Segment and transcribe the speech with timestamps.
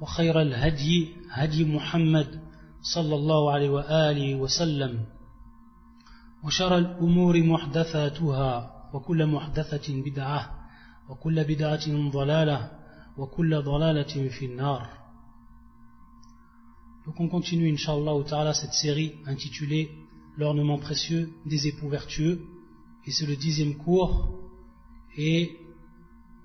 [0.00, 2.40] وخير الهدي هدي محمد
[2.82, 5.04] صلى الله عليه وآله وسلم
[6.44, 10.68] وشر الأمور محدثاتها وكل محدثة بدعة
[11.08, 12.70] وكل بدعة ضلالة
[13.18, 15.00] وكل ضلالة في النار
[17.06, 19.90] Donc on continue, Inch'Allah ta'ala, cette série intitulée
[20.36, 22.40] L'ornement précieux des époux vertueux.
[23.06, 24.38] Et c'est le dixième cours.
[25.16, 25.56] Et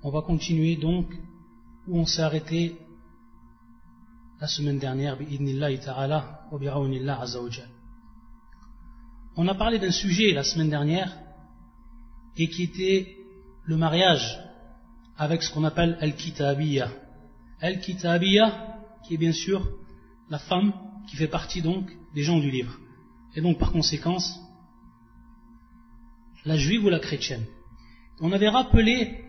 [0.02, 1.08] on va continuer donc
[1.88, 2.76] où on s'est arrêté
[4.40, 5.18] la semaine dernière,
[9.38, 11.18] On a parlé d'un sujet la semaine dernière
[12.38, 13.18] et qui était
[13.64, 14.40] le mariage
[15.18, 16.90] avec ce qu'on appelle Al-Kitabiyya.
[17.62, 19.66] Al-Kitabiyya, qui est bien sûr
[20.30, 20.74] la femme
[21.08, 22.78] qui fait partie donc des gens du livre.
[23.36, 24.40] Et donc par conséquence,
[26.44, 27.46] la juive ou la chrétienne.
[28.20, 29.24] On avait rappelé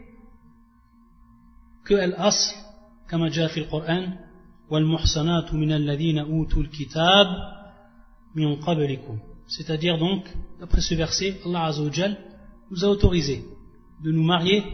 [1.85, 2.57] que Al-Asl,
[3.09, 4.26] comme a déjà le Coran,
[9.49, 10.25] c'est-à-dire donc,
[10.59, 12.19] d'après ce verset, Allah Azzawajal
[12.71, 13.45] nous a autorisé
[14.03, 14.65] de nous marier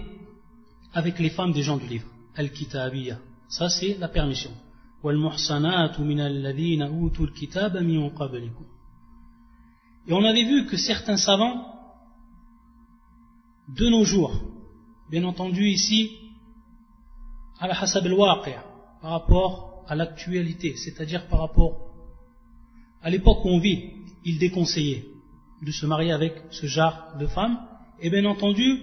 [0.94, 3.18] avec les femmes des gens du livre, Al-Kitabiyya.
[3.48, 4.50] Ça c'est la permission.
[5.04, 5.08] Et
[10.12, 11.66] on avait vu que certains savants,
[13.68, 14.32] de nos jours,
[15.10, 16.18] bien entendu ici,
[17.58, 18.14] à la hasab al
[19.00, 21.92] par rapport à l'actualité, c'est-à-dire par rapport
[23.02, 23.90] à l'époque où on vit,
[24.24, 25.04] il déconseillait
[25.62, 27.58] de se marier avec ce genre de femme,
[28.00, 28.80] et bien entendu,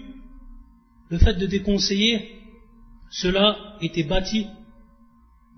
[1.09, 2.41] le fait de déconseiller,
[3.09, 4.47] cela était bâti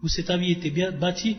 [0.01, 1.37] où cet avis était bâti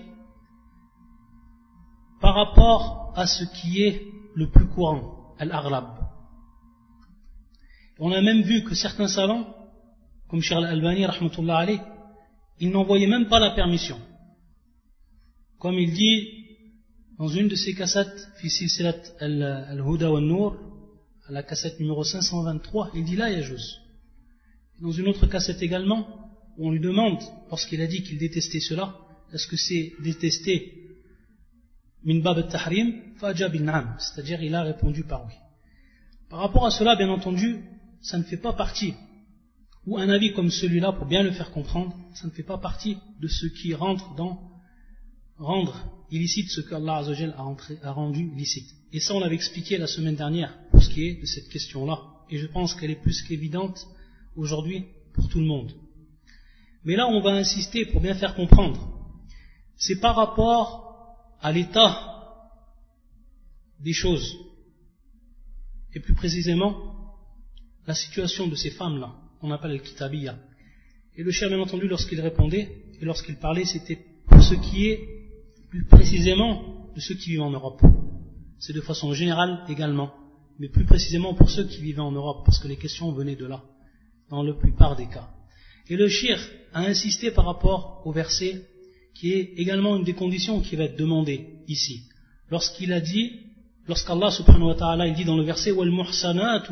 [2.20, 5.86] par rapport à ce qui est le plus courant, al-aghlab.
[7.98, 9.54] On a même vu que certains savants,
[10.28, 11.66] comme Charles Albani, rahmatullah
[12.62, 13.98] ils n'envoyaient même pas la permission.
[15.58, 16.42] Comme il dit
[17.18, 18.86] dans une de ses cassettes, Fisil
[19.18, 20.56] al-Huda wa Nour,
[21.28, 23.80] à la cassette numéro 523, il dit là, Yajouz.
[24.80, 26.06] Dans une autre cassette également,
[26.56, 27.18] on lui demande,
[27.50, 28.96] lorsqu'il a dit qu'il détestait cela,
[29.32, 30.72] est-ce que c'est détester
[32.04, 33.14] min bab tahrim
[33.98, 35.34] c'est-à-dire il a répondu par oui.
[36.30, 37.64] Par rapport à cela, bien entendu,
[38.00, 38.94] ça ne fait pas partie,
[39.86, 42.98] ou un avis comme celui-là, pour bien le faire comprendre, ça ne fait pas partie
[43.20, 44.52] de ce qui rentre dans
[45.38, 45.74] rendre
[46.10, 48.68] illicite ce qu'Allah a, a rendu licite.
[48.92, 51.98] Et ça, on l'avait expliqué la semaine dernière, pour ce qui est de cette question-là.
[52.30, 53.86] Et je pense qu'elle est plus qu'évidente
[54.36, 55.72] aujourd'hui pour tout le monde.
[56.84, 58.88] Mais là, on va insister pour bien faire comprendre.
[59.76, 62.08] C'est par rapport à l'état
[63.80, 64.36] des choses.
[65.94, 67.16] Et plus précisément,
[67.86, 70.38] la situation de ces femmes-là, qu'on appelle le kitabiyya.
[71.16, 72.68] Et le cher, bien entendu, lorsqu'il répondait,
[73.00, 73.98] et lorsqu'il parlait, c'était
[74.28, 75.00] pour ce qui est
[75.68, 77.82] plus précisément de ceux qui vivent en Europe.
[78.60, 80.14] C'est de façon générale également,
[80.60, 83.46] mais plus précisément pour ceux qui vivaient en Europe, parce que les questions venaient de
[83.46, 83.64] là,
[84.30, 85.28] dans la plupart des cas.
[85.88, 86.38] Et le shir
[86.72, 88.64] a insisté par rapport au verset
[89.12, 92.04] qui est également une des conditions qui va être demandée ici.
[92.48, 93.40] Lorsqu'il a dit,
[93.88, 96.64] lorsqu'Allah subhanahu wa ta'ala dit dans le verset wal muhsanat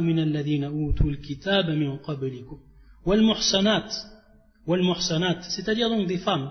[5.43, 6.51] c'est-à-dire donc des femmes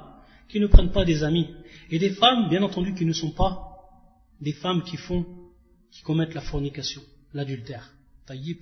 [0.49, 1.47] qui ne prennent pas des amis
[1.89, 3.69] et des femmes bien entendu qui ne sont pas
[4.41, 5.25] des femmes qui font
[5.91, 7.01] qui commettent la fornication
[7.33, 7.93] l'adultère.
[8.25, 8.59] Tayyib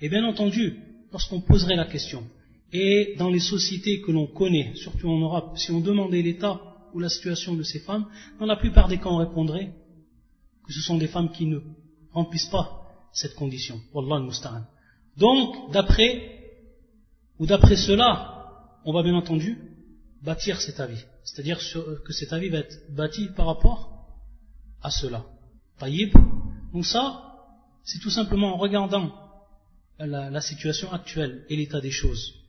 [0.00, 0.76] et bien entendu
[1.12, 2.24] lorsqu'on poserait la question
[2.72, 6.60] et dans les sociétés que l'on connaît, surtout en Europe, si on demandait l'état
[6.94, 8.06] ou la situation de ces femmes,
[8.38, 9.72] dans la plupart des cas on répondrait
[10.72, 11.58] ce sont des femmes qui ne
[12.12, 13.80] remplissent pas cette condition.
[13.92, 14.64] Wallah musta'an.
[15.16, 16.54] Donc, d'après,
[17.38, 19.58] ou d'après cela, on va bien entendu
[20.22, 21.02] bâtir cet avis.
[21.24, 21.58] C'est-à-dire
[22.04, 24.08] que cet avis va être bâti par rapport
[24.82, 25.24] à cela.
[25.78, 26.12] Taïb.
[26.72, 27.36] Donc ça,
[27.84, 29.12] c'est tout simplement en regardant
[29.98, 32.40] la situation actuelle et l'état des choses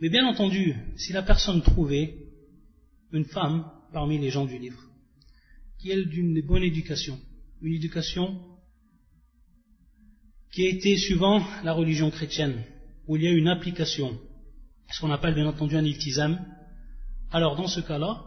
[0.00, 2.16] mais bien entendu, si la personne trouvait
[3.12, 4.82] une femme parmi les gens du livre,
[5.78, 7.18] qui est d'une bonne éducation,
[7.62, 8.40] une éducation
[10.52, 12.64] qui a été suivant la religion chrétienne,
[13.06, 14.18] où il y a une application,
[14.90, 16.44] ce qu'on appelle bien entendu un iltizam,
[17.30, 18.24] alors dans ce cas-là,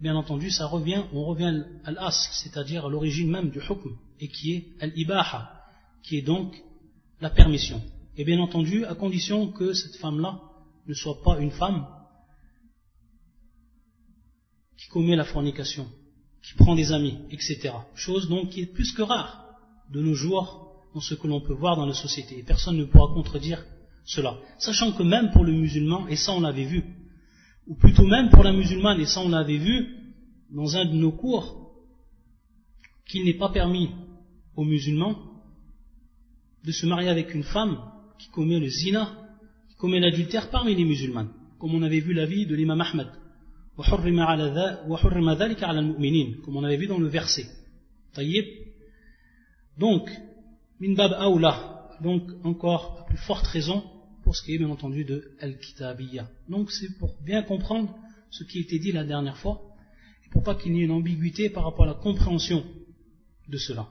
[0.00, 4.28] bien entendu, ça revient, on revient à l'asl, c'est-à-dire à, l'origine même du hukm, et
[4.28, 5.64] qui est al-ibaha,
[6.02, 6.54] qui est donc
[7.20, 7.82] la permission.
[8.16, 10.40] Et bien entendu, à condition que cette femme-là
[10.86, 11.86] ne soit pas une femme
[14.76, 15.88] qui commet la fornication,
[16.44, 17.72] qui prend des amis, etc.
[17.94, 19.46] Chose donc qui est plus que rare
[19.90, 22.38] de nos jours dans ce que l'on peut voir dans la société.
[22.38, 23.64] Et personne ne pourra contredire
[24.04, 24.36] cela.
[24.58, 26.84] Sachant que même pour le musulman, et ça on l'avait vu,
[27.66, 29.96] ou plutôt même pour la musulmane, et ça on l'avait vu
[30.50, 31.72] dans un de nos cours,
[33.08, 33.90] qu'il n'est pas permis
[34.54, 35.16] aux musulmans
[36.64, 37.78] de se marier avec une femme
[38.18, 39.12] qui commet le zina,
[39.70, 43.08] qui commet l'adultère parmi les musulmanes, comme on avait vu l'avis de l'imam Ahmed,
[46.42, 47.46] comme on avait vu dans le verset.
[49.78, 50.08] Donc,
[50.80, 53.82] min bab aoula, donc encore à plus forte raison
[54.22, 56.28] pour ce qui est bien entendu de al-kitabiyya.
[56.48, 57.94] Donc c'est pour bien comprendre
[58.30, 59.60] ce qui a été dit la dernière fois,
[60.32, 62.64] pour pas qu'il n'y ait une ambiguïté par rapport à la compréhension
[63.48, 63.88] de cela.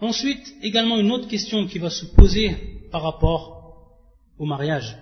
[0.00, 3.98] Ensuite, également une autre question qui va se poser par rapport
[4.38, 4.96] au mariage.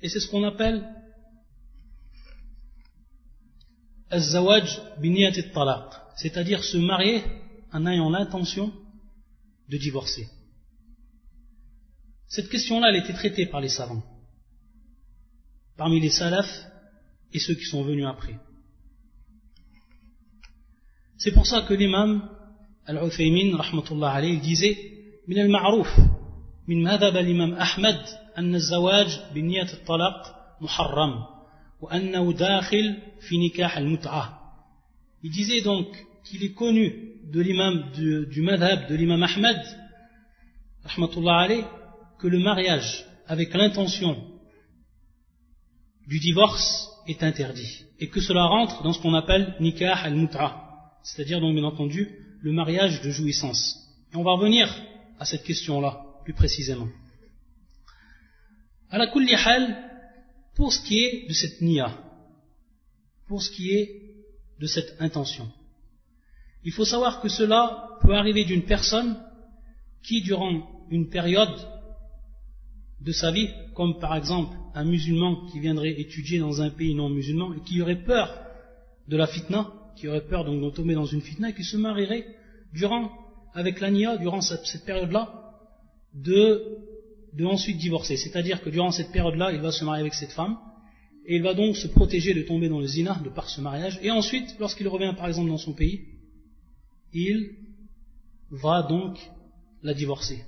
[0.00, 0.92] Et c'est ce qu'on appelle az-zawaj
[3.62, 3.93] talaq,
[6.15, 7.23] c'est-à-dire se marier
[7.71, 8.71] en ayant l'intention
[9.69, 10.27] de divorcer.
[12.27, 14.03] Cette question-là, elle a été traitée par les savants,
[15.77, 16.65] parmi les salafs
[17.33, 18.35] et ceux qui sont venus après.
[21.17, 22.29] C'est pour ça que l'imam
[22.85, 24.89] Al-Uthaymin, rahmatullah alayhi, disait
[25.29, 25.87] من المعروف
[26.67, 27.99] من مذهب الإمام أحمد
[28.37, 31.32] أن الزواج بنية الطلاق محرم
[35.22, 35.86] il disait donc
[36.24, 39.60] qu'il est connu de l'imam du, madhab de l'imam Ahmed,
[42.18, 44.16] que le mariage avec l'intention
[46.06, 50.60] du divorce est interdit et que cela rentre dans ce qu'on appelle nikah al-mut'a,
[51.02, 52.08] c'est-à-dire donc bien entendu
[52.40, 53.76] le mariage de jouissance.
[54.12, 54.68] Et on va revenir
[55.18, 56.88] à cette question-là plus précisément.
[58.90, 59.34] À la kulli
[60.54, 61.96] pour ce qui est de cette niya,
[63.26, 64.02] pour ce qui est
[64.60, 65.50] de cette intention,
[66.64, 69.16] il faut savoir que cela peut arriver d'une personne
[70.02, 71.56] qui, durant une période
[73.00, 77.10] de sa vie, comme par exemple un musulman qui viendrait étudier dans un pays non
[77.10, 78.44] musulman et qui aurait peur
[79.08, 81.76] de la fitna, qui aurait peur donc de tomber dans une fitna et qui se
[81.76, 82.26] marierait
[82.72, 83.12] durant,
[83.52, 85.52] avec l'ania, durant cette, période-là,
[86.14, 86.78] de,
[87.36, 88.16] de ensuite divorcer.
[88.16, 90.56] C'est-à-dire que durant cette période-là, il va se marier avec cette femme
[91.26, 93.98] et il va donc se protéger de tomber dans le zina de par ce mariage.
[94.02, 96.06] Et ensuite, lorsqu'il revient par exemple dans son pays,
[97.12, 97.56] il
[98.50, 99.18] va donc
[99.82, 100.44] la divorcer.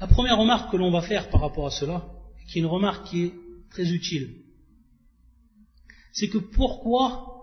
[0.00, 2.06] La première remarque que l'on va faire par rapport à cela,
[2.48, 3.34] qui est une remarque qui est
[3.70, 4.42] très utile,
[6.12, 7.34] c'est que pourquoi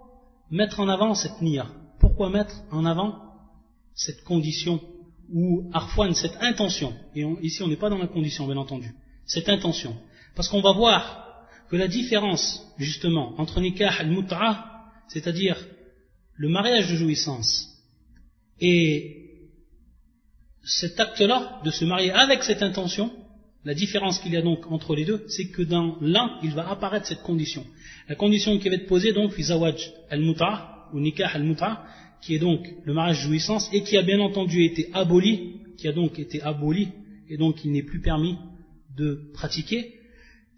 [0.50, 1.68] mettre en avant cette niya
[2.00, 3.32] Pourquoi mettre en avant
[3.94, 4.82] cette condition
[5.34, 8.94] ou arfouane, cette intention Et ici on n'est pas dans la condition bien entendu,
[9.26, 9.96] cette intention.
[10.36, 14.66] Parce qu'on va voir que la différence justement entre nikah al-mut'a,
[15.08, 15.58] c'est-à-dire
[16.36, 17.68] le mariage de jouissance,
[18.60, 19.22] et
[20.64, 23.12] cet acte-là, de se marier avec cette intention,
[23.64, 26.70] la différence qu'il y a donc entre les deux, c'est que dans l'un, il va
[26.70, 27.66] apparaître cette condition.
[28.08, 31.84] La condition qui va être posée donc, fizawaj al-muta, ou nikah al-muta,
[32.22, 35.88] qui est donc le mariage de jouissance, et qui a bien entendu été aboli, qui
[35.88, 36.90] a donc été aboli,
[37.30, 38.38] et donc il n'est plus permis
[38.96, 39.96] de pratiquer,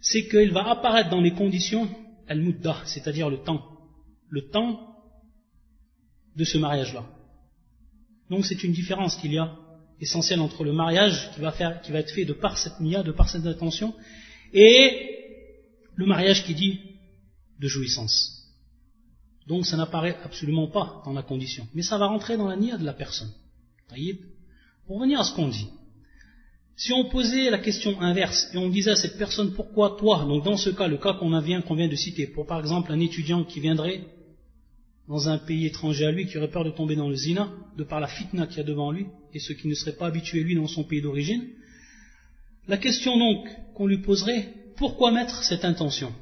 [0.02, 1.88] c'est qu'il va apparaître dans les conditions
[2.28, 3.62] al-mudda, c'est-à-dire le temps.
[4.30, 4.94] Le temps
[6.36, 7.06] de ce mariage-là.
[8.30, 9.56] Donc c'est une différence qu'il y a
[10.02, 13.04] essentiel entre le mariage qui va, faire, qui va être fait de par cette nia,
[13.04, 13.94] de par cette intention,
[14.52, 15.10] et
[15.96, 16.80] le mariage qui dit
[17.60, 18.43] de jouissance.
[19.48, 22.78] Donc ça n'apparaît absolument pas dans la condition, mais ça va rentrer dans la nia
[22.78, 23.32] de la personne.
[24.88, 25.68] Pour revenir à ce qu'on dit,
[26.76, 30.44] si on posait la question inverse et on disait à cette personne pourquoi toi, donc
[30.44, 33.44] dans ce cas, le cas qu'on vient, vient de citer, pour par exemple un étudiant
[33.44, 34.02] qui viendrait
[35.08, 37.84] dans un pays étranger à lui qui aurait peur de tomber dans le zina, de
[37.84, 40.42] par la fitna qu'il y a devant lui, et ce qui ne serait pas habitué
[40.42, 41.50] lui dans son pays d'origine,
[42.68, 46.14] la question donc qu'on lui poserait, pourquoi mettre cette intention?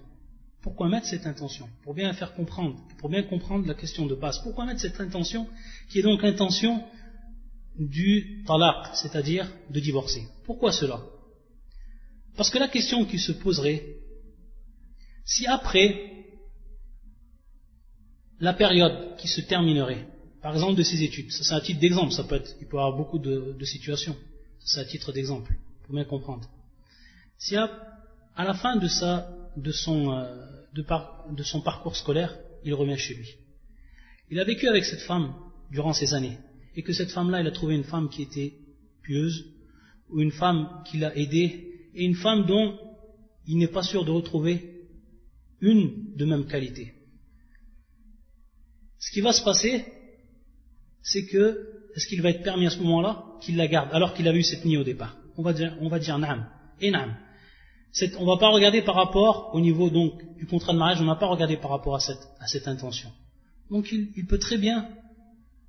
[0.62, 1.68] Pourquoi mettre cette intention?
[1.84, 4.40] Pour bien faire comprendre, pour bien comprendre la question de base.
[4.44, 5.48] Pourquoi mettre cette intention
[5.90, 6.84] qui est donc l'intention
[7.78, 10.28] du talaq, c'est-à-dire de divorcer?
[10.46, 11.02] Pourquoi cela?
[12.38, 13.98] Parce que la question qui se poserait,
[15.26, 16.12] si après
[18.40, 20.08] la période qui se terminerait,
[20.42, 22.78] par exemple de ses études, ça c'est un titre d'exemple, ça peut être, il peut
[22.78, 24.16] y avoir beaucoup de, situations,
[24.60, 25.54] c'est un titre d'exemple,
[25.84, 26.48] pour bien comprendre.
[27.38, 27.70] si à,
[28.38, 30.26] la fin de, sa, de, son, euh,
[30.74, 30.86] de,
[31.36, 33.30] de son parcours scolaire, il revient chez lui.
[34.30, 35.34] Il a vécu avec cette femme
[35.72, 36.38] durant ces années,
[36.76, 38.54] et que cette femme-là, il a trouvé une femme qui était
[39.04, 39.46] pieuse,
[40.10, 42.78] ou une femme qui l'a aidé, et une femme dont
[43.46, 44.88] il n'est pas sûr de retrouver
[45.60, 46.94] une de même qualité.
[49.00, 49.86] Ce qui va se passer,
[51.02, 54.28] c'est que, est-ce qu'il va être permis à ce moment-là qu'il la garde, alors qu'il
[54.28, 55.18] a vu cette nuit au départ?
[55.38, 56.48] On va dire, on va dire naam,
[56.80, 57.18] et naam.
[58.18, 61.06] On ne va pas regarder par rapport au niveau donc du contrat de mariage, on
[61.06, 63.10] n'a pas regardé par rapport à cette, intention.
[63.70, 64.88] Donc il, il, peut très bien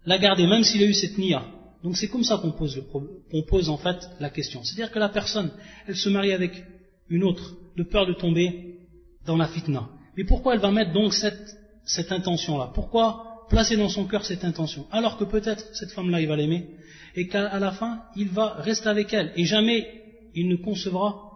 [0.07, 1.45] la garder, même s'il a eu cette nia.
[1.83, 4.62] Donc c'est comme ça qu'on pose, le, pose en fait la question.
[4.62, 5.50] C'est-à-dire que la personne,
[5.87, 6.64] elle se marie avec
[7.09, 8.79] une autre, de peur de tomber
[9.26, 9.88] dans la fitna.
[10.17, 12.71] Mais pourquoi elle va mettre donc cette, cette intention-là?
[12.75, 14.87] Pourquoi placer dans son cœur cette intention?
[14.93, 16.69] Alors que peut-être cette femme-là, il va l'aimer,
[17.17, 20.02] et qu'à la fin, il va rester avec elle, et jamais
[20.35, 21.31] il ne concevra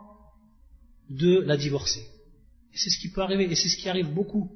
[1.10, 2.04] de la divorcer.
[2.72, 4.50] Et c'est ce qui peut arriver, et c'est ce qui arrive beaucoup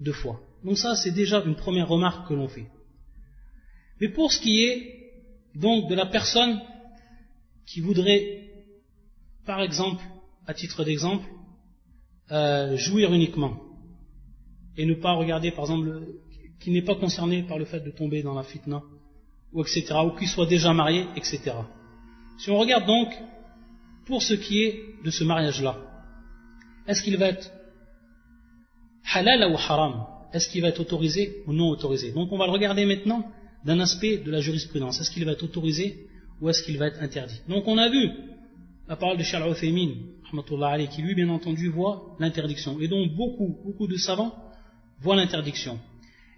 [0.00, 0.40] de fois.
[0.64, 2.66] Donc ça, c'est déjà une première remarque que l'on fait.
[4.00, 5.12] Mais pour ce qui est
[5.54, 6.60] donc de la personne
[7.66, 8.48] qui voudrait,
[9.44, 10.02] par exemple,
[10.46, 11.26] à titre d'exemple,
[12.30, 13.60] euh, jouir uniquement
[14.76, 16.06] et ne pas regarder, par exemple,
[16.60, 18.82] qui n'est pas concerné par le fait de tomber dans la fitna,
[19.52, 21.52] ou etc., ou qui soit déjà marié, etc.
[22.38, 23.12] Si on regarde donc
[24.06, 25.76] pour ce qui est de ce mariage-là,
[26.86, 27.50] est-ce qu'il va être
[29.14, 30.06] halal ou haram?
[30.32, 32.12] Est-ce qu'il va être autorisé ou non autorisé?
[32.12, 33.30] Donc on va le regarder maintenant
[33.64, 35.00] d'un aspect de la jurisprudence.
[35.00, 36.06] Est-ce qu'il va être autorisé
[36.40, 37.40] ou est-ce qu'il va être interdit?
[37.48, 38.10] Donc on a vu
[38.88, 39.94] la parole de Charles Uthaymin,
[40.90, 44.34] qui lui bien entendu voit l'interdiction, et dont beaucoup, beaucoup de savants
[45.00, 45.78] voient l'interdiction.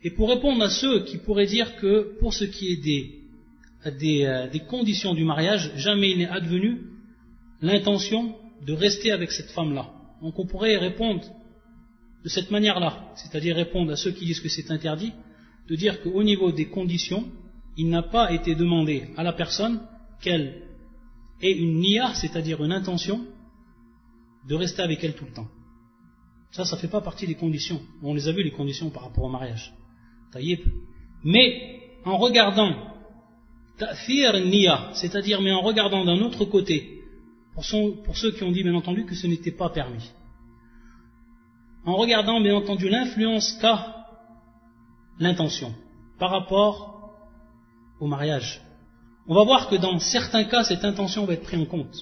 [0.02, 4.48] Et pour répondre à ceux qui pourraient dire que pour ce qui est des, euh,
[4.50, 6.82] des conditions du mariage, jamais il n'est advenu
[7.60, 8.34] l'intention
[8.64, 9.90] de rester avec cette femme-là.
[10.22, 11.22] Donc on pourrait répondre
[12.22, 15.12] de cette manière-là, c'est-à-dire répondre à ceux qui disent que c'est interdit,
[15.68, 17.24] de dire qu'au niveau des conditions,
[17.76, 19.80] il n'a pas été demandé à la personne
[20.22, 20.62] qu'elle
[21.42, 23.26] ait une niya, c'est-à-dire une intention,
[24.48, 25.48] de rester avec elle tout le temps.
[26.52, 27.80] Ça, ça ne fait pas partie des conditions.
[28.02, 29.74] On les a vu, les conditions par rapport au mariage.
[31.24, 32.74] Mais en regardant
[33.78, 36.93] ta'fir niya, c'est-à-dire mais en regardant d'un autre côté,
[37.54, 37.64] pour,
[38.16, 40.10] ceux qui ont dit bien entendu que ce n'était pas permis.
[41.84, 44.06] En regardant bien entendu l'influence qu'a
[45.20, 45.72] l'intention
[46.18, 47.12] par rapport
[48.00, 48.60] au mariage.
[49.28, 51.96] On va voir que dans certains cas, cette intention va être prise en compte.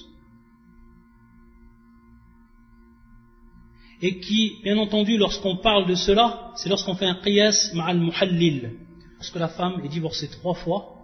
[4.01, 8.79] Et qui, bien entendu, lorsqu'on parle de cela, c'est lorsqu'on fait un qiyas ma'al muhallil.
[9.15, 10.95] Lorsque la femme est divorcée trois fois,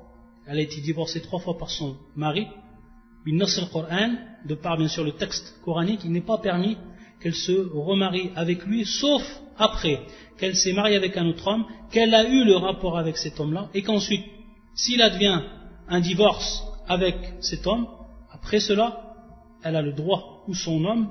[0.46, 2.48] elle a été divorcée trois fois par son mari,
[3.26, 6.78] de par bien sûr le texte coranique, il n'est pas permis
[7.20, 9.22] qu'elle se remarie avec lui, sauf
[9.58, 10.00] après
[10.38, 13.70] qu'elle s'est mariée avec un autre homme, qu'elle a eu le rapport avec cet homme-là,
[13.74, 14.24] et qu'ensuite,
[14.74, 15.42] s'il advient
[15.90, 17.88] un divorce avec cet homme,
[18.32, 19.16] après cela,
[19.64, 21.10] elle a le droit, ou son homme,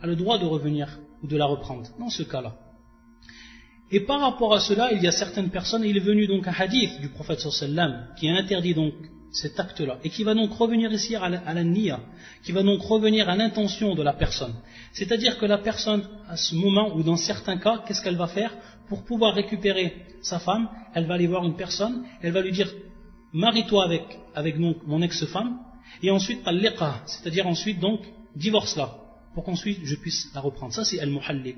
[0.00, 2.54] a le droit de revenir ou de la reprendre, dans ce cas-là.
[3.90, 6.54] Et par rapport à cela, il y a certaines personnes, il est venu donc un
[6.56, 8.94] hadith du prophète sallam qui a interdit donc
[9.32, 12.00] cet acte-là, et qui va donc revenir ici à la, niya,
[12.42, 14.54] qui va donc revenir à l'intention de la personne.
[14.92, 18.54] C'est-à-dire que la personne, à ce moment, ou dans certains cas, qu'est-ce qu'elle va faire?
[18.88, 22.70] Pour pouvoir récupérer sa femme, elle va aller voir une personne, elle va lui dire,
[23.32, 25.58] marie-toi avec, avec mon ex-femme,
[26.02, 26.40] et ensuite,
[27.06, 28.00] c'est-à-dire ensuite donc,
[28.36, 28.96] divorce-la,
[29.34, 30.74] pour qu'ensuite je puisse la reprendre.
[30.74, 31.56] Ça c'est al-muhallil.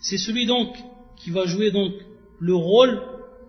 [0.00, 0.76] C'est celui donc
[1.16, 1.92] qui va jouer donc
[2.38, 3.00] le rôle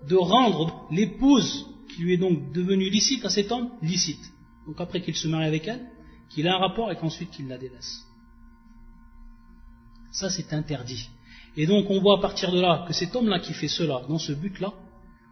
[0.08, 4.24] de rendre l'épouse qui lui est donc devenu licite à cet homme, licite.
[4.68, 5.86] Donc après qu'il se marie avec elle,
[6.30, 8.06] qu'il a un rapport et qu'ensuite qu'il la délaisse.
[10.12, 11.10] Ça c'est interdit.
[11.58, 14.20] Et donc on voit à partir de là que cet homme-là qui fait cela, dans
[14.20, 14.74] ce but-là,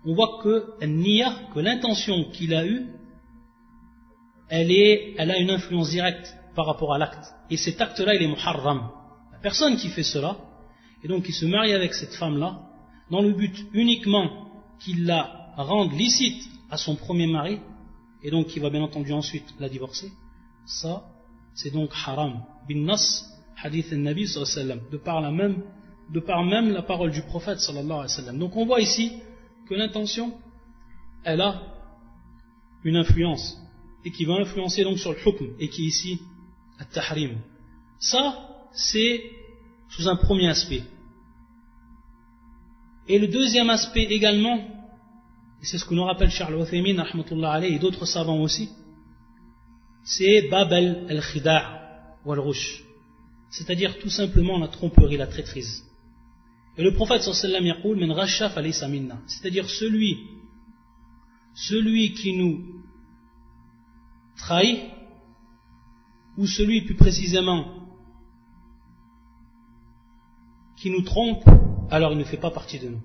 [0.05, 2.87] on voit que que l'intention qu'il a eue,
[4.49, 7.25] elle a une influence directe par rapport à l'acte.
[7.49, 8.89] Et cet acte-là, il est muharram.
[9.31, 10.37] La personne qui fait cela,
[11.03, 12.61] et donc qui se marie avec cette femme-là,
[13.09, 14.47] dans le but uniquement
[14.79, 17.59] qu'il la rende licite à son premier mari,
[18.23, 20.11] et donc qui va bien entendu ensuite la divorcer,
[20.65, 21.03] ça,
[21.53, 22.43] c'est donc haram.
[22.67, 23.25] Bin nas,
[23.61, 24.25] hadith al-Nabi
[24.91, 25.63] de par la même,
[26.09, 28.39] de par même la parole du prophète sallallahu alayhi wa sallam.
[28.39, 29.11] Donc on voit ici
[29.67, 30.33] que l'intention,
[31.23, 31.61] elle a
[32.83, 33.57] une influence,
[34.05, 36.19] et qui va influencer donc sur le hukm, et qui est ici,
[36.79, 37.37] al-tahrim.
[37.99, 38.23] Ça,
[38.71, 39.23] c'est
[39.89, 40.83] sous un premier aspect.
[43.07, 44.59] Et le deuxième aspect également,
[45.63, 47.03] c'est ce que nous rappelle Charles Uthaymin,
[47.63, 48.69] et d'autres savants aussi,
[50.03, 51.81] c'est Babel al-Khida'.
[52.25, 52.83] wal-rush.
[53.49, 55.83] C'est-à-dire tout simplement la tromperie, la traîtrise.
[56.77, 60.19] Et le prophète sallallahu alayhi wa sallam C'est-à-dire celui,
[61.53, 62.83] celui qui nous
[64.37, 64.79] trahit,
[66.37, 67.81] ou celui plus précisément
[70.77, 71.43] qui nous trompe,
[71.91, 73.01] alors il ne fait pas partie de nous.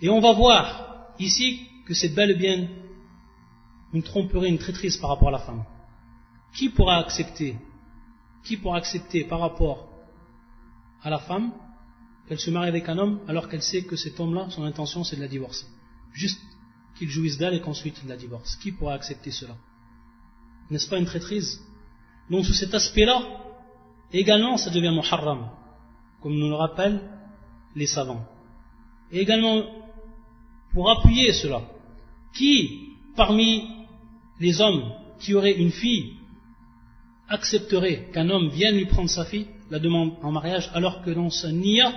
[0.00, 2.68] Et on va voir ici que c'est bel et bien
[3.92, 5.64] une tromperie, une traîtrise par rapport à la femme.
[6.54, 7.56] Qui pourra accepter
[8.44, 9.88] Qui pourra accepter par rapport
[11.02, 11.52] à la femme
[12.28, 15.16] qu'elle se marie avec un homme alors qu'elle sait que cet homme-là, son intention c'est
[15.16, 15.66] de la divorcer?
[16.12, 16.40] Juste
[16.96, 18.56] qu'il jouisse d'elle et qu'ensuite il la divorce.
[18.56, 19.54] Qui pourra accepter cela?
[20.70, 21.60] N'est-ce pas une traîtrise?
[22.30, 23.22] Donc sous cet aspect-là,
[24.12, 25.50] également ça devient muharram,
[26.20, 27.00] comme nous le rappellent
[27.74, 28.24] les savants.
[29.12, 29.62] Et également,
[30.72, 31.62] pour appuyer cela,
[32.34, 33.68] qui parmi
[34.40, 36.14] les hommes qui auraient une fille
[37.28, 41.30] accepterait qu'un homme vienne lui prendre sa fille, la demande en mariage, alors que dans
[41.30, 41.92] sa nia,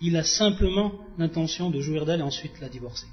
[0.00, 3.06] il a simplement l'intention de jouir d'elle et ensuite la divorcer.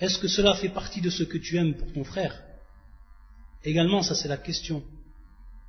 [0.00, 2.42] Est-ce que cela fait partie de ce que tu aimes pour ton frère?
[3.62, 4.82] Également, ça c'est la question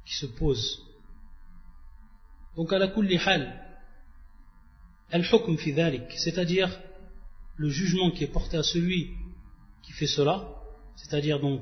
[0.05, 0.81] qui se pose.
[2.55, 3.62] Donc, à la kulli hal,
[5.12, 5.74] al-hukm fi
[6.17, 6.70] c'est-à-dire
[7.58, 9.12] le jugement qui est porté à celui
[9.84, 10.48] qui fait cela,
[10.96, 11.62] c'est-à-dire donc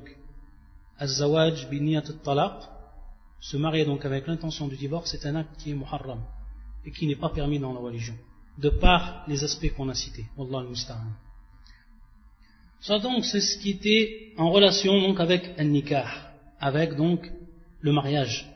[0.97, 2.57] az-zawaj biniyat talaq
[3.39, 6.21] se marier donc avec l'intention du divorce, c'est un acte qui est muharram
[6.85, 8.15] et qui n'est pas permis dans la religion,
[8.57, 10.25] de par les aspects qu'on a cités.
[10.37, 11.11] Wallah al-musta'an.
[12.81, 16.07] Ça donc c'est ce qui était en relation donc avec un nikah,
[16.59, 17.29] avec donc
[17.81, 18.49] le mariage.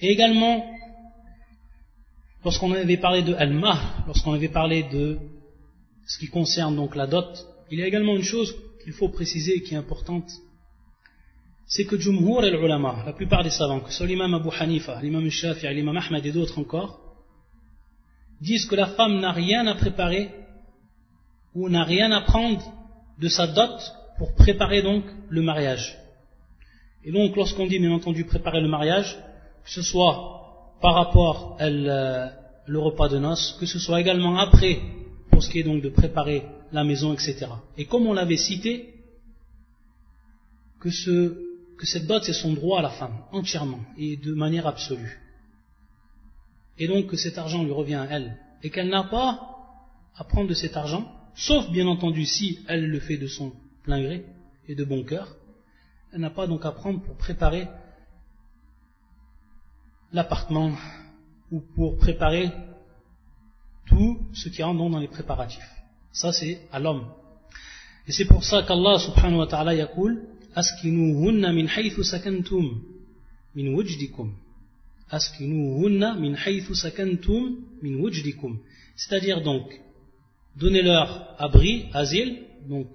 [0.00, 0.64] Et également,
[2.44, 5.18] lorsqu'on avait parlé de al-mah, lorsqu'on avait parlé de
[6.06, 9.56] ce qui concerne donc la dot, il y a également une chose qu'il faut préciser
[9.56, 10.30] et qui est importante,
[11.66, 15.00] c'est que Jumhur et ulama, la plupart des savants, que ce soit l'imam Abu Hanifa,
[15.02, 17.00] l'imam Shafi, l'imam Ahmed et d'autres encore,
[18.40, 20.30] disent que la femme n'a rien à préparer
[21.54, 22.62] ou n'a rien à prendre
[23.18, 23.80] de sa dot
[24.18, 25.98] pour préparer donc le mariage.
[27.04, 29.18] Et donc lorsqu'on dit bien entendu préparer le mariage,
[29.64, 34.80] que ce soit par rapport à le repas de noces, que ce soit également après
[35.36, 37.46] pour ce qui est donc de préparer la maison, etc.
[37.76, 38.94] Et comme on l'avait cité,
[40.80, 45.20] que, cette dot c'est son droit à la femme, entièrement, et de manière absolue.
[46.78, 49.58] Et donc que cet argent lui revient à elle, et qu'elle n'a pas
[50.16, 54.00] à prendre de cet argent, sauf bien entendu si elle le fait de son plein
[54.00, 54.24] gré
[54.68, 55.36] et de bon cœur,
[56.14, 57.68] elle n'a pas donc à prendre pour préparer
[60.14, 60.72] l'appartement
[61.50, 62.50] ou pour préparer
[63.86, 65.70] tout ce qui rentre dans les préparatifs.
[66.12, 67.06] Ça, c'est à l'homme.
[68.08, 70.22] Et c'est pour ça qu'Allah subhanahu wa ta'ala yaqul
[70.54, 72.80] Askinuhunna min haythu sakantum
[73.54, 74.32] min wujdikum.
[75.10, 78.58] Askinuhunna min haythu sakantum min wujdikum.
[78.96, 79.66] C'est-à-dire donc,
[80.56, 82.88] donnez-leur abri, asile, donc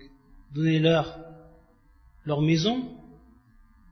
[0.56, 1.20] donnez-leur
[2.26, 2.84] leur maison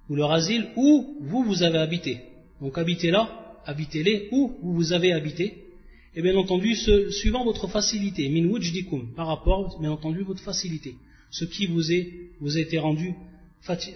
[0.10, 2.22] ou leur asile où vous vous avez habité.
[2.62, 5.69] Donc habitez là, habitez-les où vous vous avez habité
[6.16, 10.96] et bien entendu, suivant votre facilité, min wujdikum, par rapport, bien entendu, votre facilité,
[11.30, 13.16] ce qui vous, a été rendu
[13.62, 13.94] facile.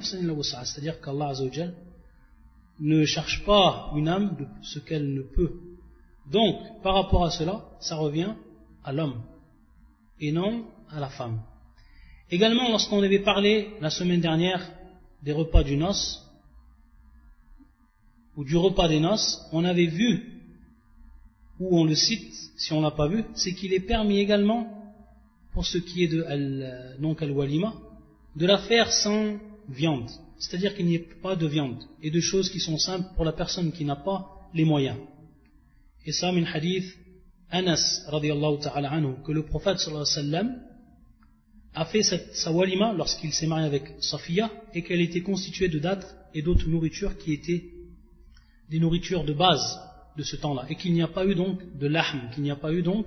[0.00, 1.32] C'est-à-dire qu'Allah
[2.80, 5.52] ne cherche pas une âme de ce qu'elle ne peut.
[6.30, 8.34] Donc, par rapport à cela, ça revient
[8.84, 9.22] à l'homme
[10.20, 11.42] et non à la femme.
[12.30, 14.68] Également, lorsqu'on avait parlé la semaine dernière
[15.22, 16.18] des repas du noce,
[18.36, 20.31] ou du repas des noces, on avait vu
[21.62, 24.66] où on le cite, si on ne l'a pas vu, c'est qu'il est permis également,
[25.52, 27.74] pour ce qui est de al, donc al-walima,
[28.36, 29.36] de la faire sans
[29.68, 30.10] viande.
[30.38, 33.32] C'est-à-dire qu'il n'y ait pas de viande et de choses qui sont simples pour la
[33.32, 34.98] personne qui n'a pas les moyens.
[36.04, 36.88] Et ça, min hadith
[37.50, 40.48] Anas, radiallahu ta'ala anhu, que le prophète sallallahu sallam
[41.74, 45.78] a fait cette, sa walima lorsqu'il s'est marié avec Safia et qu'elle était constituée de
[45.78, 47.64] dattes et d'autres nourritures qui étaient
[48.70, 49.78] des nourritures de base
[50.16, 52.56] de ce temps-là, et qu'il n'y a pas eu donc de lahm, qu'il n'y a
[52.56, 53.06] pas eu donc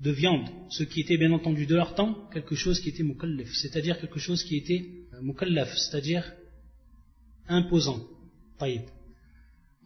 [0.00, 3.48] de viande, ce qui était bien entendu de leur temps quelque chose qui était mukallaf,
[3.54, 4.84] c'est-à-dire quelque chose qui était
[5.14, 6.32] euh, mukallaf, c'est-à-dire
[7.48, 8.00] imposant.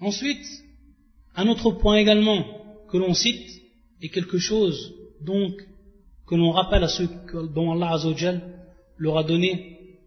[0.01, 0.47] Ensuite,
[1.35, 2.45] un autre point également
[2.91, 3.63] que l'on cite
[4.01, 5.53] est quelque chose donc
[6.27, 7.09] que l'on rappelle à ceux
[7.55, 8.37] dont Allah Azzawajal
[8.97, 9.99] leur a donné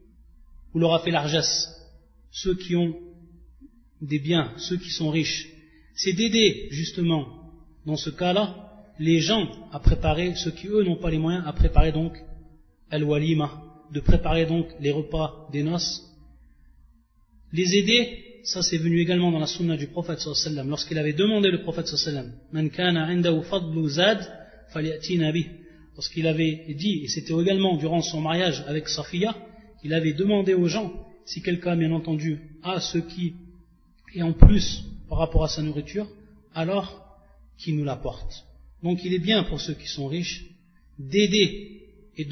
[0.73, 1.69] ou leur a fait largesse,
[2.31, 2.95] ceux qui ont
[4.01, 5.52] des biens, ceux qui sont riches,
[5.95, 7.27] c'est d'aider justement
[7.85, 8.63] dans ce cas-là
[8.99, 12.13] les gens à préparer, ceux qui eux n'ont pas les moyens, à préparer donc
[12.91, 13.51] al-walima,
[13.91, 16.03] de préparer donc les repas des noces.
[17.51, 21.49] Les aider, ça c'est venu également dans la sunna du prophète sallallahu lorsqu'il avait demandé
[21.49, 23.07] le prophète sallallahu man kana
[23.43, 23.87] fadlu
[25.95, 29.35] lorsqu'il avait dit, et c'était également durant son mariage avec Safiya,
[29.83, 30.91] il avait demandé aux gens,
[31.25, 33.33] si quelqu'un bien entendu a ce qui
[34.15, 36.07] est en plus par rapport à sa nourriture,
[36.55, 37.05] alors
[37.59, 38.45] qu'il nous l'apporte.
[38.81, 40.43] Donc il est bien pour ceux qui sont riches
[40.97, 41.83] d'aider,
[42.17, 42.27] et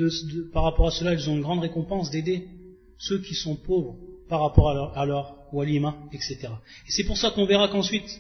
[0.51, 2.47] par rapport à cela ils ont une grande récompense d'aider
[2.97, 6.47] ceux qui sont pauvres par rapport à leur, walima, etc.
[6.87, 8.19] Et c'est pour ça qu'on verra qu'ensuite,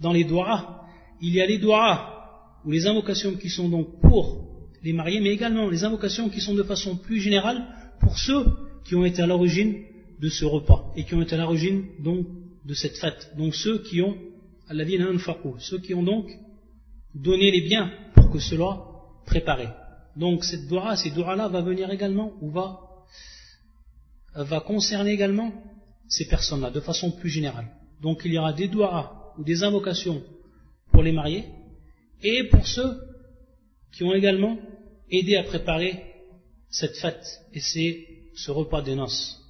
[0.00, 0.86] dans les doigts,
[1.20, 4.42] il y a les doigts ou les invocations qui sont donc pour
[4.82, 7.62] les mariés, mais également les invocations qui sont de façon plus générale
[8.00, 8.46] pour ceux
[8.86, 9.82] qui ont été à l'origine
[10.18, 12.26] de ce repas et qui ont été à l'origine donc
[12.68, 13.32] de cette fête.
[13.36, 14.16] Donc ceux qui ont,
[15.58, 16.28] ceux qui ont donc
[17.14, 18.78] donné les biens pour que cela
[19.24, 19.68] préparé.
[20.14, 22.80] Donc cette dua, ces dua-là va venir également ou va,
[24.34, 25.50] va concerner également
[26.08, 27.68] ces personnes-là de façon plus générale.
[28.02, 30.22] Donc il y aura des dua ou des invocations
[30.92, 31.46] pour les mariés
[32.22, 33.00] et pour ceux
[33.92, 34.58] qui ont également
[35.10, 36.04] aidé à préparer
[36.68, 39.40] cette fête et c'est ce repas des noces.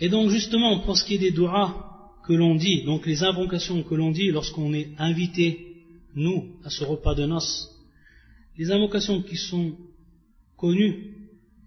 [0.00, 1.89] Et donc justement pour ce qui est des doigts
[2.26, 5.66] que l'on dit, donc les invocations que l'on dit lorsqu'on est invité,
[6.14, 7.70] nous, à ce repas de noces,
[8.58, 9.72] les invocations qui sont
[10.56, 11.14] connues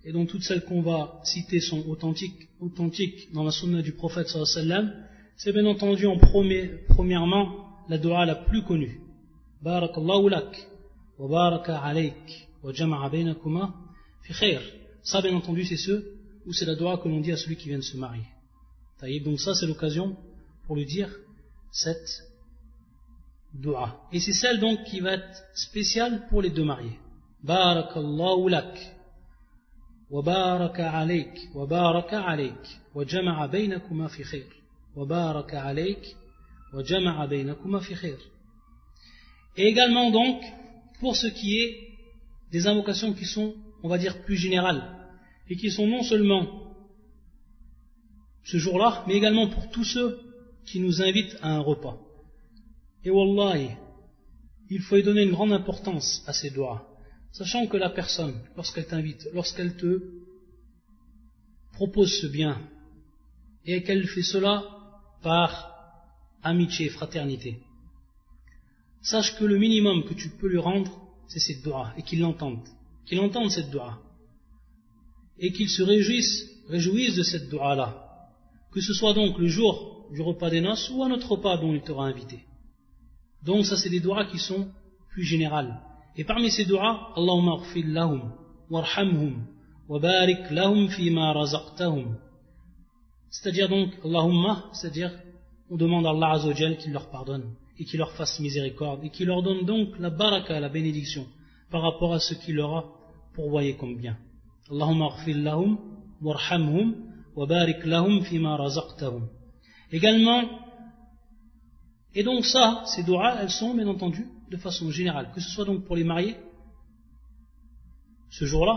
[0.05, 4.27] et dont toutes celles qu'on va citer sont authentiques, authentiques dans la sunna du prophète
[4.27, 4.91] sallallahu
[5.35, 8.99] c'est bien entendu en premier, premièrement la dua la plus connue.
[9.61, 10.67] Barakallahu lak
[11.17, 13.73] wa baraka alayk wa jama'a baynakuma
[14.21, 14.61] fi khair.
[15.01, 16.03] Ça bien entendu c'est ce
[16.45, 18.23] ou c'est la dua que l'on dit à celui qui vient de se marier.
[19.25, 20.15] Donc ça c'est l'occasion
[20.66, 21.10] pour lui dire
[21.72, 22.22] cette
[23.54, 24.00] dua.
[24.12, 26.98] Et c'est celle donc qui va être spéciale pour les deux mariés.
[27.42, 28.94] Barakallahu lak.
[30.10, 34.46] وبارك عليك وبارك عليك وجمع بينكما في خير
[34.96, 36.16] وبارك عليك
[36.74, 38.18] وجمع بينكما في خير
[39.56, 40.40] Et également donc,
[41.00, 41.88] pour ce qui est
[42.52, 44.82] des invocations qui sont, on va dire, plus générales,
[45.50, 46.46] et qui sont non seulement
[48.44, 50.20] ce jour-là, mais également pour tous ceux
[50.65, 51.97] qui nous invitent à un repas.
[53.03, 53.71] Et wallahi,
[54.69, 56.93] il faut y donner une grande importance à ces doigts
[57.33, 60.03] Sachant que la personne, lorsqu'elle t'invite, lorsqu'elle te
[61.73, 62.61] propose ce bien,
[63.65, 64.63] et qu'elle fait cela
[65.23, 65.49] par
[66.43, 67.57] amitié, fraternité,
[69.01, 70.91] sache que le minimum que tu peux lui rendre,
[71.27, 72.67] c'est cette doigts et qu'il l'entende,
[73.07, 73.99] qu'il entende cette doigt,
[75.39, 78.29] et qu'il se réjouisse, réjouisse de cette doigt-là,
[78.71, 81.73] que ce soit donc le jour du repas des noces ou un autre repas dont
[81.73, 82.39] il t'aura invité.
[83.43, 84.67] Donc ça c'est des doigts qui sont
[85.09, 85.79] plus générales.
[86.15, 88.31] Et parmi ces doigts, Allahumma aghfir lahum,
[88.69, 89.45] warhamhum,
[89.89, 92.17] wa barik lahum fima razaqtahum.
[93.29, 95.11] C'est-à-dire donc, Allahumma, c'est-à-dire,
[95.71, 99.25] on demande à Allah Azzawajal qu'il leur pardonne et qu'il leur fasse miséricorde et qu'il
[99.25, 101.25] leur donne donc la baraka, la bénédiction
[101.71, 102.85] par rapport à ce qu'il leur a
[103.33, 104.17] pourvoyé comme bien.
[104.69, 105.79] Allahumma aghfir lahum,
[106.21, 106.95] warhamhum,
[107.35, 109.27] wa barik lahum fima razaqtahum.
[109.93, 110.49] Également,
[112.15, 115.65] et donc ça, ces doigts, elles sont bien entendu de façon générale, que ce soit
[115.65, 116.35] donc pour les mariés,
[118.31, 118.75] ce jour-là,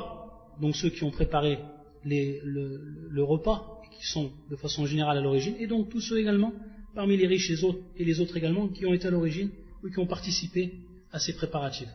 [0.61, 1.59] donc ceux qui ont préparé
[2.05, 6.53] le, repas, et qui sont de façon générale à l'origine, et donc tous ceux également,
[6.95, 9.51] parmi les riches et les autres, également, qui ont été à l'origine
[9.83, 10.81] ou qui ont participé
[11.13, 11.89] à ces préparatifs.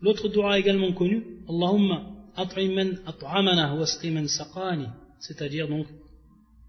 [0.00, 3.84] L'autre dua également connu, Allahumma at'iman at'amana
[4.28, 4.86] saqani,
[5.18, 5.88] c'est-à-dire donc,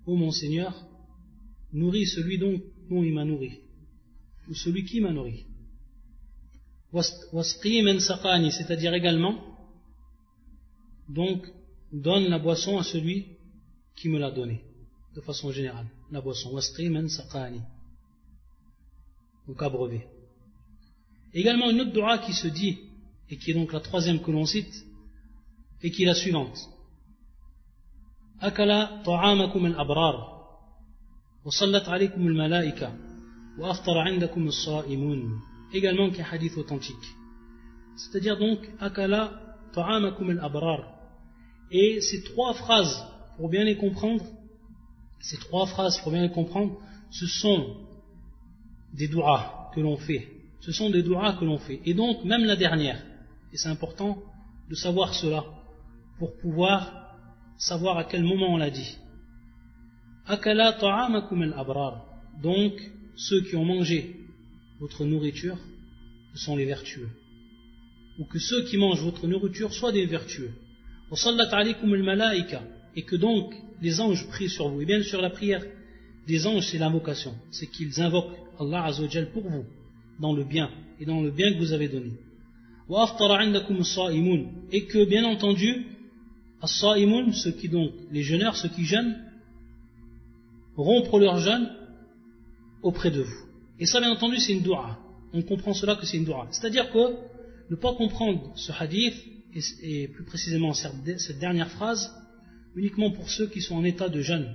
[0.07, 0.73] ô mon Seigneur,
[1.75, 2.59] nourris celui dont
[2.89, 3.59] il m'a nourri,
[4.49, 5.45] ou celui qui m'a nourri
[8.51, 9.35] c'est-à-dire également,
[11.09, 11.45] donc,
[11.91, 13.37] donne la boisson à celui
[13.95, 14.61] qui me l'a donnée,
[15.15, 16.57] de façon générale, la boisson,
[19.47, 20.07] donc abreuvé.
[21.33, 22.79] Également une autre dua qui se dit,
[23.29, 24.85] et qui est donc la troisième que l'on cite,
[25.81, 26.57] et qui est la suivante.
[28.39, 30.34] Akala ta'amakum al-abrar,
[31.44, 32.92] وصلت عليكم الملائكة
[33.58, 35.40] وأفطر عندكم الصائمون
[35.72, 37.16] également qu'un hadith authentique.
[37.96, 39.32] C'est-à-dire donc, akala
[39.72, 40.80] ta'amakum al-abrar.
[41.70, 43.04] Et ces trois phrases,
[43.36, 44.24] pour bien les comprendre,
[45.20, 46.78] ces trois phrases, pour bien les comprendre,
[47.10, 47.76] ce sont
[48.94, 50.28] des doigts que l'on fait.
[50.60, 51.80] Ce sont des doigts que l'on fait.
[51.84, 53.00] Et donc, même la dernière.
[53.52, 54.18] Et c'est important
[54.68, 55.44] de savoir cela
[56.18, 57.16] pour pouvoir
[57.56, 58.96] savoir à quel moment on l'a dit.
[60.27, 62.05] Akala ta'amakum al-abrar.
[62.41, 62.73] Donc,
[63.15, 64.15] ceux qui ont mangé
[64.79, 65.57] votre nourriture,
[66.35, 67.09] sont les vertueux.
[68.19, 70.51] Ou que ceux qui mangent votre nourriture soient des vertueux.
[72.95, 74.81] et que donc les anges prient sur vous.
[74.81, 75.63] Et bien sûr, la prière
[76.27, 77.35] des anges, c'est l'invocation.
[77.51, 79.65] C'est qu'ils invoquent Allah Azzawajal pour vous,
[80.19, 82.11] dans le bien, et dans le bien que vous avez donné.
[84.71, 85.85] Et que, bien entendu,
[86.63, 89.17] ceux qui donc, les jeûneurs, ceux qui jeûnent,
[90.77, 91.69] rompre leur jeûne
[92.81, 93.45] auprès de vous.
[93.79, 94.99] Et ça, bien entendu, c'est une dua.
[95.33, 96.47] On comprend cela que c'est une dua.
[96.51, 97.15] C'est-à-dire que
[97.69, 99.15] ne pas comprendre ce hadith,
[99.81, 102.11] et, plus précisément cette dernière phrase,
[102.75, 104.53] uniquement pour ceux qui sont en état de jeûne.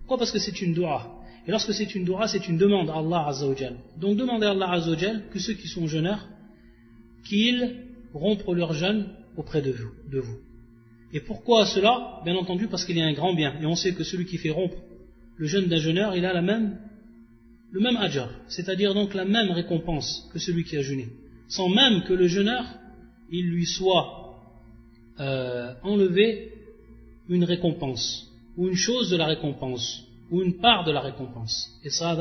[0.00, 0.18] Pourquoi?
[0.18, 1.18] Parce que c'est une dua.
[1.46, 3.76] Et lorsque c'est une dua, c'est une demande à Allah Azzawajal.
[3.98, 6.28] Donc demandez à Allah Azzawajal que ceux qui sont jeûneurs,
[7.24, 10.38] qu'ils rompent leur jeûne auprès de vous, de vous.
[11.12, 12.20] Et pourquoi cela?
[12.24, 13.58] Bien entendu parce qu'il y a un grand bien.
[13.60, 14.76] Et on sait que celui qui fait rompre
[15.42, 16.78] le jeûne d'un jeûneur, il a la même,
[17.72, 21.08] le même ajar, c'est-à-dire donc la même récompense que celui qui a jeûné.
[21.48, 22.64] Sans même que le jeûneur,
[23.28, 24.38] il lui soit
[25.18, 26.52] euh, enlevé
[27.28, 31.76] une récompense, ou une chose de la récompense, ou une part de la récompense.
[31.82, 32.16] Et ça,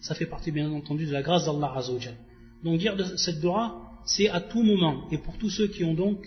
[0.00, 2.14] ça fait partie bien entendu de la grâce d'Allah Azzawajal.
[2.62, 5.94] Donc dire de cette dua, c'est à tout moment, et pour tous ceux qui ont
[5.94, 6.24] donc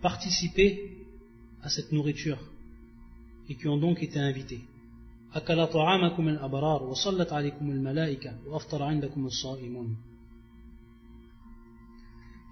[0.00, 0.96] participé
[1.62, 2.38] à cette nourriture,
[3.48, 4.60] et qui ont donc été invités.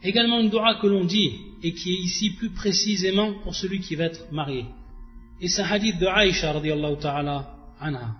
[0.03, 1.31] Également une dua que l'on dit
[1.63, 4.67] et qui est ici plus précisément pour celui qui va être marié.
[5.41, 8.17] Et c'est un hadith de Aïcha radiallahu ta'ala anha.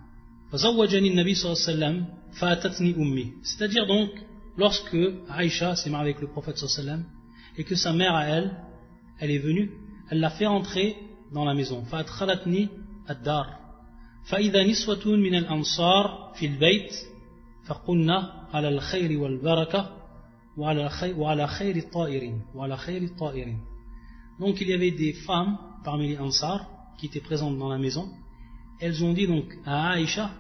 [3.43, 4.11] C'est-à-dire donc,
[4.57, 4.97] lorsque
[5.29, 7.05] Aïcha s'est mariée avec le prophète sallam
[7.59, 8.57] et que sa mère à elle,
[9.21, 9.71] elle est venue,
[10.11, 10.97] elle l'a fait entrer
[11.34, 11.84] dans la maison.
[11.84, 12.70] فأدخلتني
[13.10, 13.60] الدار
[14.30, 16.94] فإذا نسوة من الأنصار في البيت
[17.66, 19.90] فقلنا على الخير والبركة
[20.58, 23.60] وعلى خير الطائرين وعلى خير الطائرين
[24.40, 26.66] Donc il y avait des femmes parmi les Ansar
[26.98, 28.10] qui étaient présentes dans la maison.
[28.80, 30.32] Elles ont dit donc à Aïcha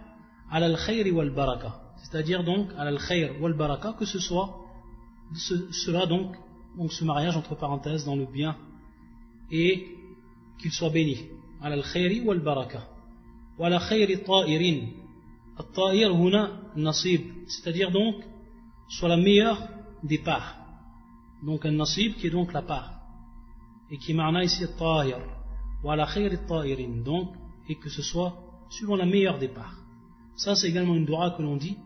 [0.50, 4.50] al khayr wal baraka, c'est-à-dire donc al khayr wal baraka que ce soit
[5.36, 6.36] ce, cela donc
[6.78, 8.56] donc ce mariage entre parenthèses dans le bien
[9.52, 9.88] et
[10.64, 11.40] qu'il soit béni.
[11.62, 12.88] على الخير والبركة
[13.60, 14.94] وعلى خير الطائرين
[15.60, 18.16] الطائر هنا النصيب c'est-à-dire donc
[18.88, 19.68] soit la meilleure
[20.04, 20.56] des parts
[21.44, 22.92] donc un nasib qui est donc la part
[23.92, 25.20] et qui marna ici الطائر
[25.84, 27.34] وعلى خير الطائرين donc
[27.70, 28.34] et que ce soit
[28.70, 29.76] suivant la meilleure des parts
[30.38, 31.78] ça c'est également une dua que l'on dit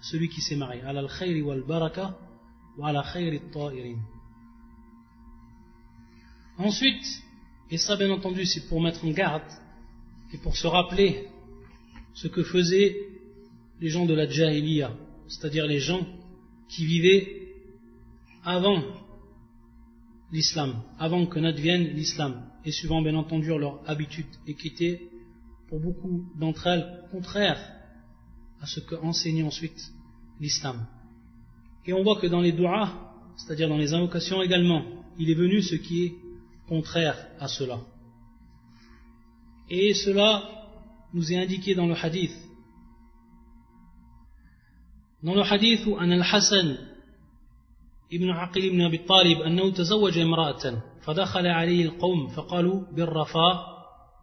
[0.00, 2.14] celui qui s'est marié على الخير والبركة
[2.78, 4.02] وعلى خير الطائرين
[6.58, 7.23] ensuite
[7.71, 9.43] et ça, bien entendu, c'est pour mettre en garde
[10.33, 11.27] et pour se rappeler
[12.13, 12.95] ce que faisaient
[13.81, 14.93] les gens de la Jahiliya,
[15.27, 16.05] c'est-à-dire les gens
[16.69, 17.47] qui vivaient
[18.43, 18.81] avant
[20.31, 25.01] l'islam, avant que n'advienne l'islam, et suivant bien entendu leur habitude, et qui étaient
[25.67, 27.61] pour beaucoup d'entre elles contraires
[28.61, 29.79] à ce que enseignait ensuite
[30.39, 30.85] l'islam.
[31.85, 34.83] Et on voit que dans les doigts, c'est-à-dire dans les invocations également,
[35.17, 36.15] il est venu ce qui est
[36.68, 37.80] contraire à cela.
[39.68, 40.42] Et cela
[41.14, 42.36] nous est indiqué dans le hadith.
[45.22, 46.78] Dans le hadith où al-Hassan
[48.10, 53.56] ibn Aqil ibn Abi Talib أنه تزوج امرأة فدخل عليه القوم فقالوا بالرفاء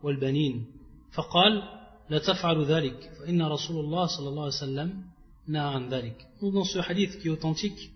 [0.03, 0.65] والبنين
[1.11, 1.63] فقال
[2.09, 5.03] لا تفعل ذلك فإن رسول الله صلى الله عليه وسلم
[5.47, 6.27] نهى عن ذلك.
[6.41, 7.91] Dans ce hadith qui est authentique,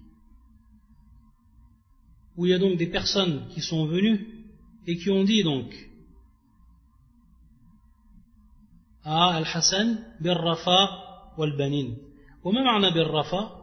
[2.37, 4.34] où il y a donc des personnes qui sont venues
[4.87, 5.73] et qui ont dit donc
[9.03, 10.89] à Al-Hassan بالرفا
[11.37, 11.97] والبنين
[12.43, 13.61] وما معنى بالرفا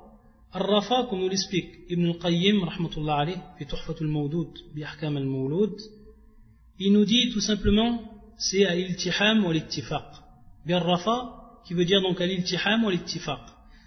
[0.56, 5.76] الرفا comme nous l'explique Ibn al-Qayyim rahmatullah alayh في تحفة المودود بأحكام المولود
[6.80, 8.02] il nous dit tout simplement
[8.36, 10.06] c'est à l'iltiham ou l'ittifaq
[10.66, 13.40] بالرفا qui veut dire donc à l'iltiham ou l'ittifaq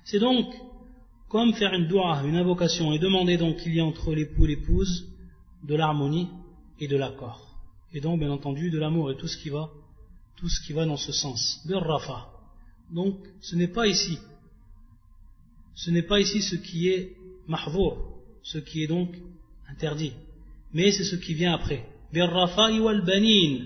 [0.05, 0.47] c'est donc
[1.29, 4.49] comme faire une dua, une invocation et demander donc qu'il y ait entre l'époux et
[4.49, 5.07] l'épouse
[5.63, 6.27] de l'harmonie
[6.80, 7.56] et de l'accord.
[7.92, 9.70] Et donc, bien entendu, de l'amour et tout ce qui va,
[10.36, 11.66] tout ce qui va dans ce sens.
[11.68, 12.28] Rafa.
[12.92, 14.18] Donc, ce n'est pas ici.
[15.74, 19.14] Ce n'est pas ici ce qui est mahvour, ce qui est donc
[19.68, 20.12] interdit.
[20.72, 21.88] Mais c'est ce qui vient après.
[22.12, 22.80] Banin.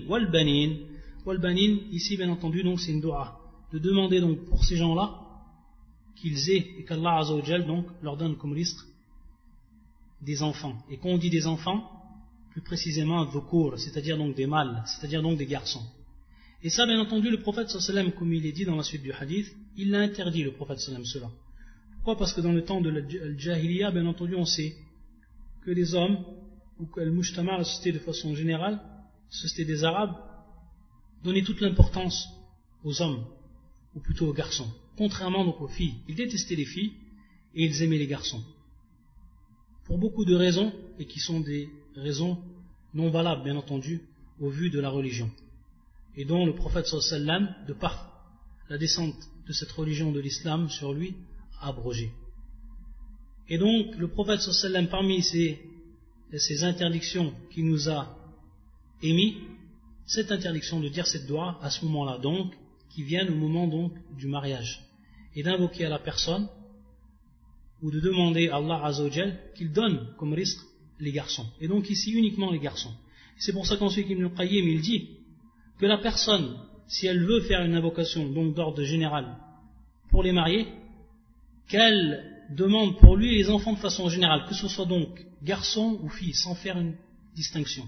[0.07, 0.75] Wal banin.
[1.25, 3.37] Wal banin, ici, bien entendu, donc, c'est une dua.
[3.71, 5.21] De demander donc pour ces gens-là
[6.15, 7.23] qu'ils aient et qu'Allah
[7.65, 8.85] donc leur donne comme risque
[10.21, 10.75] des enfants.
[10.89, 12.00] Et quand on dit des enfants,
[12.51, 15.83] plus précisément cours, c'est-à-dire donc des mâles, c'est-à-dire donc des garçons.
[16.63, 19.11] Et ça, bien entendu, le prophète sallam, comme il est dit dans la suite du
[19.11, 21.29] hadith, il l'a interdit, le prophète sallam, cela.
[21.95, 22.17] Pourquoi?
[22.17, 23.01] Parce que dans le temps de la
[23.37, 24.75] jahiliya, bien entendu, on sait
[25.63, 26.23] que les hommes
[26.79, 30.15] ou que le mujtama, la société de façon générale, la société des Arabes,
[31.23, 32.27] donnait toute l'importance
[32.83, 33.23] aux hommes,
[33.95, 35.95] ou plutôt aux garçons, contrairement donc aux filles.
[36.07, 36.93] Ils détestaient les filles
[37.55, 38.43] et ils aimaient les garçons.
[39.85, 42.37] Pour beaucoup de raisons, et qui sont des raisons
[42.93, 44.01] non valables, bien entendu,
[44.39, 45.29] au vu de la religion.
[46.15, 48.11] Et dont le prophète sallam, de par
[48.69, 49.15] la descente
[49.47, 51.15] de cette religion de l'islam sur lui,
[51.59, 52.11] a abrogé.
[53.47, 55.59] Et donc, le prophète sallam, parmi ces,
[56.63, 58.17] interdictions qu'il nous a
[59.01, 59.37] émis,
[60.05, 62.53] cette interdiction de dire cette doigt à ce moment-là, donc,
[62.89, 64.81] qui vient au moment donc du mariage,
[65.35, 66.49] et d'invoquer à la personne
[67.81, 70.59] ou de demander à Allah Azzawajal qu'il donne comme risque
[71.01, 71.45] les garçons.
[71.59, 72.93] Et donc ici uniquement les garçons.
[73.37, 75.09] C'est pour ça qu'ensuite Ibn Qayyim il dit
[75.79, 79.37] que la personne, si elle veut faire une invocation donc d'ordre général
[80.09, 80.67] pour les mariés,
[81.67, 86.09] qu'elle demande pour lui les enfants de façon générale, que ce soit donc garçon ou
[86.09, 86.95] fille, sans faire une
[87.35, 87.83] distinction.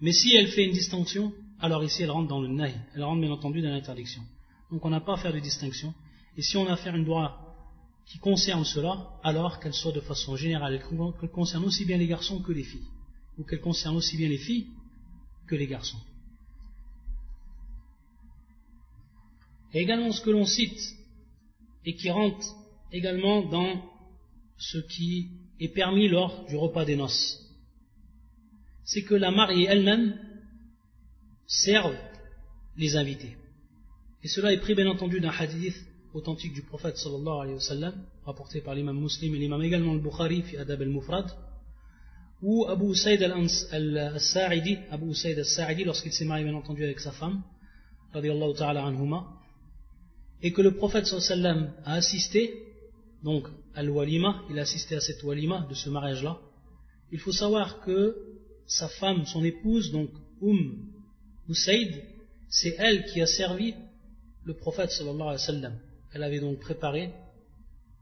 [0.00, 3.20] Mais si elle fait une distinction, alors ici elle rentre dans le naï, elle rentre
[3.20, 4.22] bien entendu dans l'interdiction.
[4.70, 5.94] Donc on n'a pas à faire de distinction.
[6.36, 7.49] Et si on a à faire une droit
[8.10, 10.82] qui concerne cela, alors qu'elle soit de façon générale,
[11.20, 12.88] qu'elle concerne aussi bien les garçons que les filles,
[13.38, 14.66] ou qu'elle concerne aussi bien les filles
[15.46, 16.00] que les garçons.
[19.72, 20.80] Et également ce que l'on cite,
[21.84, 22.44] et qui rentre
[22.90, 23.80] également dans
[24.58, 25.28] ce qui
[25.60, 27.38] est permis lors du repas des noces,
[28.82, 30.18] c'est que la mariée elle-même
[31.46, 31.96] serve
[32.76, 33.36] les invités.
[34.24, 35.76] Et cela est pris bien entendu d'un hadith
[36.14, 37.94] authentique du prophète sallallahu alayhi wa sallam,
[38.24, 41.26] rapporté par l'imam muslim et l'imam également le Bukhari, fi Adab al-Mufrad,
[42.42, 47.42] où Abu Saïd al-Sa'idi, Abu Saïd al-Sa'idi, lorsqu'il s'est marié bien entendu avec sa femme,
[48.12, 49.26] radiallahu ta'ala anhuma,
[50.42, 52.62] et que le prophète sallallahu alayhi wa sallam a assisté,
[53.22, 56.38] donc al-Walima, il a assisté à cette Walima, de ce mariage-là,
[57.12, 58.16] il faut savoir que
[58.66, 60.10] sa femme, son épouse, donc
[60.42, 60.86] Umm
[61.48, 62.04] Usaid,
[62.48, 63.74] c'est elle qui a servi
[64.44, 65.78] le prophète sallallahu alayhi wa sallam.
[66.13, 67.13] Elle avait donc préparé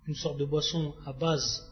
[0.07, 1.69] une sorte de boisson à base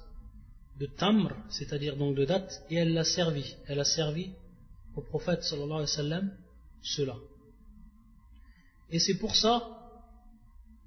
[0.80, 3.56] de tamr, c'est-à-dire donc de date, et elle l'a servi.
[3.68, 4.32] Elle a servi
[4.96, 6.32] au prophète sallallahu alayhi wa sallam
[6.82, 7.16] cela.
[8.90, 9.82] Et c'est pour ça,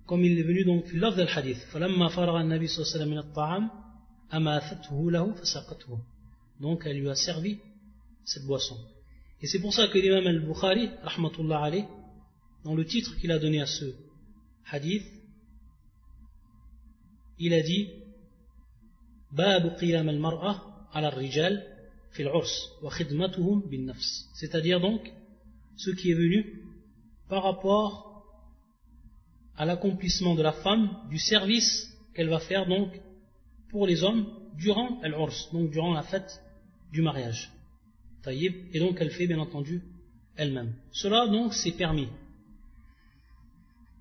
[0.06, 3.10] comme il est venu donc في اللفظ الحديث فلما فرغ النبي صلى الله عليه وسلم
[3.10, 3.70] من الطعام
[4.34, 5.98] أماثته له فسقته
[6.60, 7.58] donc elle lui a servi
[8.24, 8.76] cette boisson
[9.40, 11.84] et c'est pour ça que l'imam al-Bukhari rahmatullah alayh
[12.64, 13.86] dans le titre qu'il a donné à ce
[14.70, 15.04] hadith
[17.39, 17.89] il a dit
[24.33, 25.11] c'est-à-dire donc
[25.75, 26.63] ce qui est venu
[27.29, 28.23] par rapport
[29.55, 32.99] à l'accomplissement de la femme du service qu'elle va faire donc
[33.69, 34.25] pour les hommes
[34.57, 34.99] durant
[35.53, 36.41] donc durant la fête
[36.91, 37.51] du mariage.
[38.27, 39.81] Et donc elle fait bien entendu
[40.35, 40.73] elle-même.
[40.91, 42.09] Cela donc c'est permis.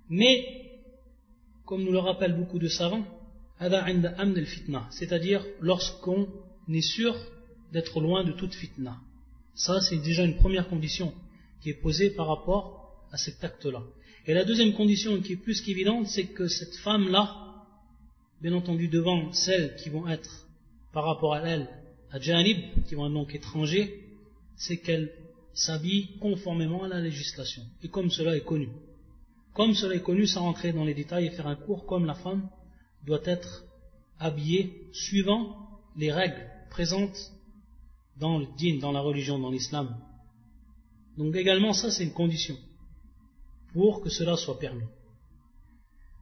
[0.08, 0.80] Mais,
[1.66, 3.04] comme nous le rappellent beaucoup de savants,
[4.90, 6.28] c'est-à-dire lorsqu'on
[6.68, 7.16] est sûr
[7.72, 8.96] d'être loin de toute fitna.
[9.54, 11.12] Ça, c'est déjà une première condition
[11.60, 13.82] qui est posée par rapport à cet acte-là.
[14.26, 17.64] Et la deuxième condition qui est plus qu'évidente, c'est que cette femme-là,
[18.40, 20.46] bien entendu devant celles qui vont être
[20.92, 21.68] par rapport à elle,
[22.12, 24.04] à Janib, qui vont être donc étrangers,
[24.56, 25.12] c'est qu'elle
[25.52, 27.62] s'habille conformément à la législation.
[27.82, 28.68] Et comme cela est connu.
[29.54, 32.14] Comme cela est connu, sans rentrer dans les détails et faire un cours, comme la
[32.14, 32.48] femme
[33.08, 33.64] doit être
[34.18, 35.56] habillée suivant
[35.96, 37.18] les règles présentes
[38.16, 39.96] dans le din, dans la religion, dans l'islam.
[41.16, 42.56] Donc également, ça c'est une condition
[43.72, 44.90] pour que cela soit permis.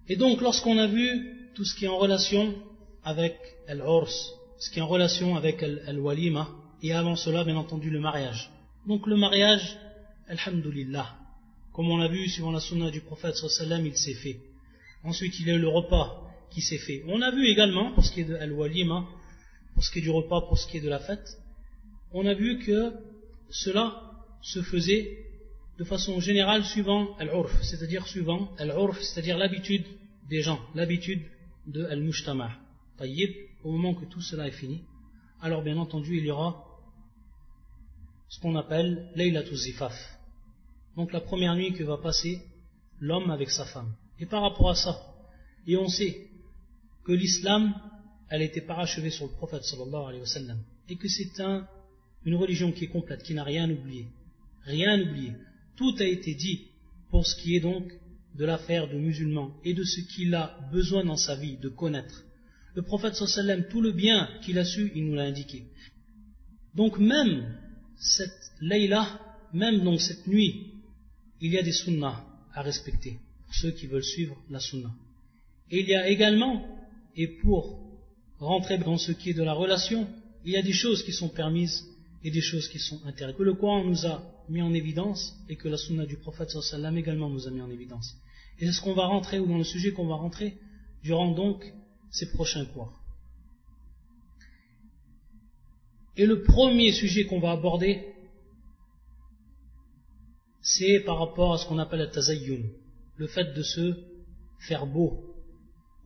[0.09, 2.55] Et donc, lorsqu'on a vu tout ce qui est en relation
[3.03, 4.13] avec al-urs,
[4.59, 6.49] ce qui est en relation avec al-walima,
[6.83, 8.51] et avant cela, bien entendu, le mariage.
[8.87, 9.77] Donc le mariage,
[10.29, 11.17] alhamdulillah,
[11.73, 14.41] comme on l'a vu, suivant la sunna du prophète il s'est fait.
[15.03, 17.03] Ensuite, il y a eu le repas qui s'est fait.
[17.07, 19.07] On a vu également, pour ce qui est de al-walima,
[19.75, 21.29] pour ce qui est du repas, pour ce qui est de la fête,
[22.13, 22.93] on a vu que
[23.51, 24.13] cela
[24.43, 25.27] se faisait
[25.79, 29.85] de façon générale suivant al-urf, c'est-à-dire suivant al-urf, c'est-à-dire l'habitude
[30.29, 31.23] des gens, l'habitude
[31.67, 32.51] de al-mujtama.
[33.63, 34.83] Au moment que tout cela est fini,
[35.43, 36.65] alors bien entendu il y aura
[38.29, 39.95] ce qu'on appelle Laylatul Zifaf,
[40.97, 42.43] donc la première nuit que va passer
[43.01, 43.93] l'homme avec sa femme.
[44.19, 44.99] Et par rapport à ça,
[45.67, 46.26] et on sait
[47.07, 47.73] que l'islam,
[48.29, 51.67] elle a été parachevée sur le prophète sallallahu alayhi wa sallam, et que c'est un,
[52.25, 54.07] une religion qui est complète, qui n'a rien oublié.
[54.65, 55.33] Rien oublié.
[55.77, 56.67] Tout a été dit
[57.11, 57.93] pour ce qui est donc
[58.35, 62.25] de l'affaire de musulman et de ce qu'il a besoin dans sa vie de connaître.
[62.75, 65.23] Le prophète sallallahu alayhi wa sallam, tout le bien qu'il a su, il nous l'a
[65.23, 65.65] indiqué.
[66.75, 67.57] Donc même
[67.97, 69.21] cette Layla,
[69.53, 70.73] même donc cette nuit,
[71.41, 74.95] il y a des sunnahs à respecter pour ceux qui veulent suivre la sunnah.
[75.71, 76.76] Et il y a également,
[77.17, 77.81] et pour
[78.39, 80.07] rentrer dans ce qui est de la relation,
[80.45, 81.85] il y a des choses qui sont permises
[82.23, 83.37] et des choses qui sont interdites.
[83.37, 86.97] Que le Coran nous a mis en évidence et que la sunna du prophète sallam
[86.97, 88.17] également nous a mis en évidence.
[88.59, 90.57] Et c'est ce qu'on va rentrer, ou dans le sujet qu'on va rentrer,
[91.03, 91.73] durant donc
[92.11, 92.93] ces prochains cours.
[96.17, 98.07] Et le premier sujet qu'on va aborder,
[100.63, 102.63] c'est par rapport à ce qu'on appelle la tazayyun,
[103.17, 103.95] le fait de se
[104.61, 105.26] faire beau,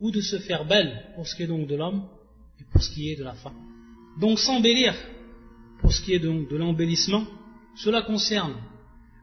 [0.01, 2.03] ou de se faire belle pour ce qui est donc de l'homme
[2.59, 3.55] et pour ce qui est de la femme.
[4.19, 4.93] Donc s'embellir
[5.79, 7.23] pour ce qui est donc de l'embellissement,
[7.75, 8.55] cela concerne,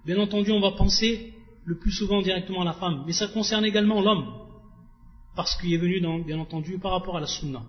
[0.07, 3.65] bien entendu on va penser le plus souvent directement à la femme, mais ça concerne
[3.65, 4.27] également l'homme,
[5.37, 7.63] parce qu'il est venu bien entendu par rapport à la sunna.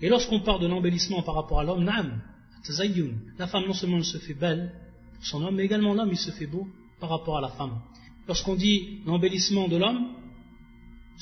[0.00, 4.34] Et lorsqu'on parle de l'embellissement par rapport à l'homme, la femme non seulement se fait
[4.34, 4.72] belle
[5.14, 6.66] pour son homme, mais également l'homme il se fait beau
[6.98, 7.80] par rapport à la femme.
[8.26, 10.08] Lorsqu'on dit l'embellissement de l'homme,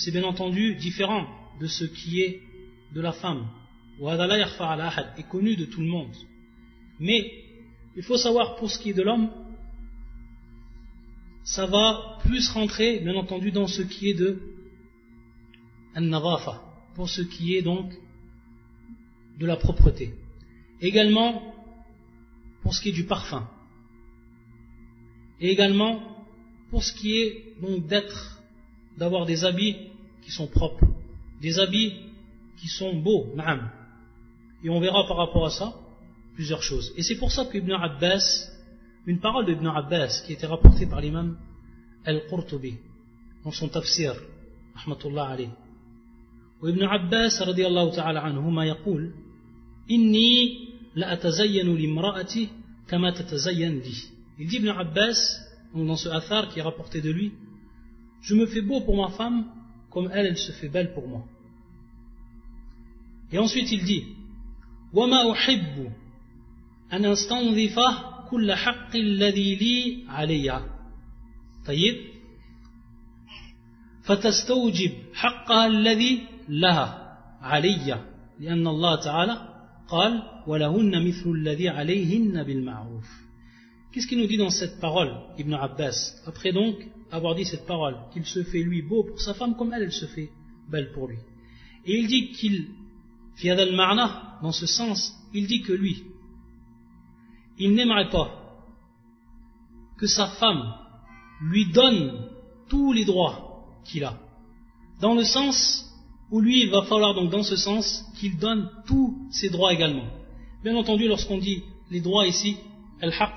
[0.00, 1.26] c'est bien entendu différent
[1.60, 2.40] de ce qui est
[2.94, 3.46] de la femme.
[4.00, 6.16] est connu de tout le monde.
[6.98, 7.44] Mais
[7.96, 9.30] il faut savoir pour ce qui est de l'homme,
[11.44, 14.40] ça va plus rentrer, bien entendu, dans ce qui est de
[15.96, 16.54] an
[16.94, 17.92] pour ce qui est donc
[19.38, 20.14] de la propreté.
[20.80, 21.54] Également,
[22.62, 23.46] pour ce qui est du parfum.
[25.40, 26.24] Et également,
[26.70, 28.40] pour ce qui est donc d'être,
[28.96, 29.89] d'avoir des habits
[30.21, 30.85] qui sont propres,
[31.41, 31.93] des habits
[32.57, 33.69] qui sont beaux, na'am.
[34.63, 35.73] Et on verra par rapport à ça
[36.33, 36.93] plusieurs choses.
[36.97, 38.49] Et c'est pour ça qu'Ibn Abbas,
[39.05, 41.37] une parole d'Ibn Abbas qui était rapportée par l'imam
[42.05, 42.75] Al-Qurtubi
[43.43, 44.15] dans son tafsir,
[44.75, 45.49] rahmatullah alayh.
[46.61, 49.11] وابن عباس رضي الله تعالى عنهما يقول
[49.91, 50.57] إني
[50.95, 52.49] لأتزين لامرأتي
[52.87, 53.93] كما تتزين لي
[54.37, 55.39] Il dit Ibn Abbas,
[55.73, 57.33] dans ce athar qui est rapporté de lui,
[58.21, 59.45] je me fais beau pour ma femme
[59.89, 61.23] comme elle, elle se fait belle pour moi.
[63.31, 64.03] Et ensuite il dit,
[64.93, 65.91] وما أحب
[66.93, 67.79] أن أستنظف
[68.29, 70.61] كل حق الذي لي علي
[71.65, 71.95] طيب
[74.03, 78.05] فتستوجب حقها الذي لها علي
[78.39, 79.55] لأن الله تعالى
[79.87, 83.25] قال ولهن مثل الذي عليهن بالمعروف
[83.91, 85.95] Qu'est-ce qu'il nous dit dans cette parole, Ibn Abbas
[86.27, 86.75] Après donc
[87.10, 89.92] avoir dit cette parole, qu'il se fait lui beau pour sa femme comme elle, elle
[89.92, 90.30] se fait
[90.68, 91.18] belle pour lui.
[91.86, 92.68] Et il dit qu'il,
[94.42, 96.04] dans ce sens, il dit que lui,
[97.58, 98.30] il n'aimerait pas
[99.96, 100.74] que sa femme
[101.42, 102.28] lui donne
[102.68, 104.18] tous les droits qu'il a.
[105.00, 105.86] Dans le sens
[106.30, 110.06] où lui, il va falloir donc dans ce sens qu'il donne tous ses droits également.
[110.62, 112.56] Bien entendu, lorsqu'on dit les droits ici,
[113.00, 113.34] al-haq,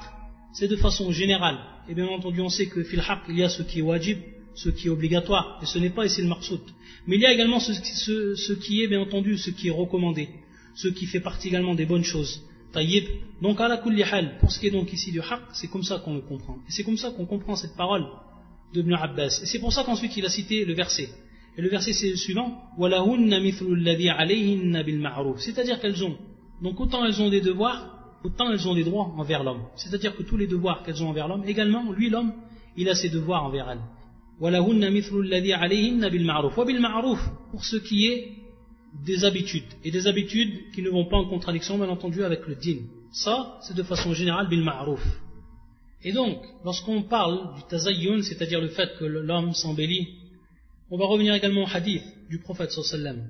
[0.54, 1.58] c'est de façon générale.
[1.90, 4.20] Et bien entendu, on sait que fil il y a ce qui est wajib,
[4.56, 6.62] ce qui est obligatoire, et ce n'est pas ici le marsout.
[7.08, 7.72] Mais il y a également ce,
[8.54, 10.30] qui est, bien entendu, ce qui est recommandé,
[10.76, 12.42] ce qui fait partie également des bonnes choses.
[12.72, 13.06] Taïb.
[13.42, 14.04] Donc, à la kulli
[14.40, 16.56] pour ce qui est donc ici du haq, c'est comme ça qu'on le comprend.
[16.68, 18.06] Et c'est comme ça qu'on comprend cette parole
[18.74, 19.42] de Ibn Abbas.
[19.44, 21.10] Et c'est pour ça qu'ensuite il a cité le verset.
[21.56, 22.72] Et le verset c'est le suivant
[25.38, 26.18] C'est-à-dire qu'elles ont,
[26.62, 27.93] donc autant elles ont des devoirs,
[28.24, 29.64] autant elles ont des droits envers l'homme.
[29.76, 32.34] C'est-à-dire que tous les devoirs qu'elles ont envers l'homme, également, lui l'homme,
[32.78, 33.82] il a ses devoirs envers elles.
[37.52, 38.32] Pour ce qui est
[39.06, 42.56] des habitudes, et des habitudes qui ne vont pas en contradiction, bien entendu, avec le
[42.56, 42.82] din.
[43.12, 45.04] Ça, c'est de façon générale bil ma'ruf.
[46.04, 50.08] Et donc, lorsqu'on parle du tazayyun, c'est-à-dire le fait que l'homme s'embellit,
[50.92, 53.30] on va revenir également au hadith du prophète sallam.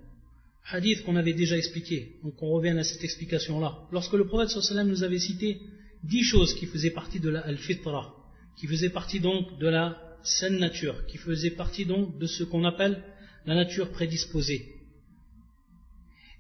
[0.71, 3.79] Hadith qu'on avait déjà expliqué, donc on revient à cette explication-là.
[3.91, 4.55] Lorsque le prophète
[4.85, 5.59] nous avait cité
[6.03, 8.13] dix choses qui faisaient partie de la al-fitra,
[8.57, 12.63] qui faisaient partie donc de la saine nature, qui faisaient partie donc de ce qu'on
[12.63, 13.03] appelle
[13.45, 14.69] la nature prédisposée.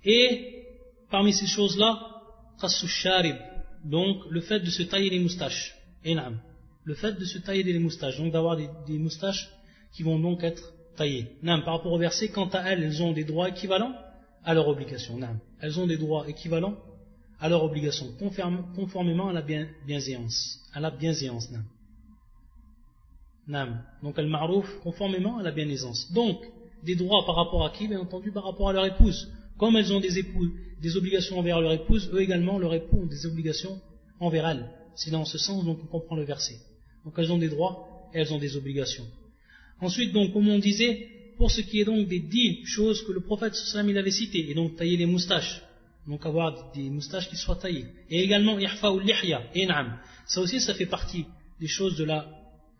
[0.05, 0.65] Et
[1.09, 2.09] parmi ces choses-là,
[2.87, 3.35] sharib,
[3.83, 5.75] donc le fait de se tailler les moustaches.
[6.05, 6.39] Enam.
[6.85, 9.49] Le fait de se tailler les moustaches, donc d'avoir des, moustaches
[9.93, 11.27] qui vont donc être taillées.
[11.41, 13.93] Nam, par rapport au verset, quant à elles, elles ont des droits équivalents
[14.43, 15.17] à leur obligation.
[15.17, 15.39] Nam.
[15.61, 16.75] Elles ont des droits équivalents
[17.39, 18.07] à leur obligation,
[18.75, 19.43] conformément à la
[19.85, 20.59] bienséance.
[20.73, 21.49] À la bienséance.
[23.47, 26.11] Donc, al marouf conformément à la bienséance.
[26.13, 26.41] Donc,
[26.83, 27.87] des droits par rapport à qui?
[27.87, 29.31] Bien entendu, par rapport à leur épouse.
[29.57, 33.05] Comme elles ont des épouses, des obligations envers leur épouse, eux également, leur époux ont
[33.07, 33.79] des obligations
[34.19, 34.69] envers elles.
[34.95, 36.57] C'est dans ce sens dont on comprend le verset.
[37.03, 39.05] Donc elles ont des droits et elles ont des obligations.
[39.81, 43.21] Ensuite, donc, comme on disait, pour ce qui est donc des dix choses que le
[43.21, 45.61] prophète sallam il avait citées, et donc tailler les moustaches,
[46.07, 47.85] donc avoir des moustaches qui soient taillées.
[48.09, 49.97] Et également, ihfa ou lihya, in'am.
[50.25, 51.25] Ça aussi, ça fait partie
[51.59, 52.27] des choses de la,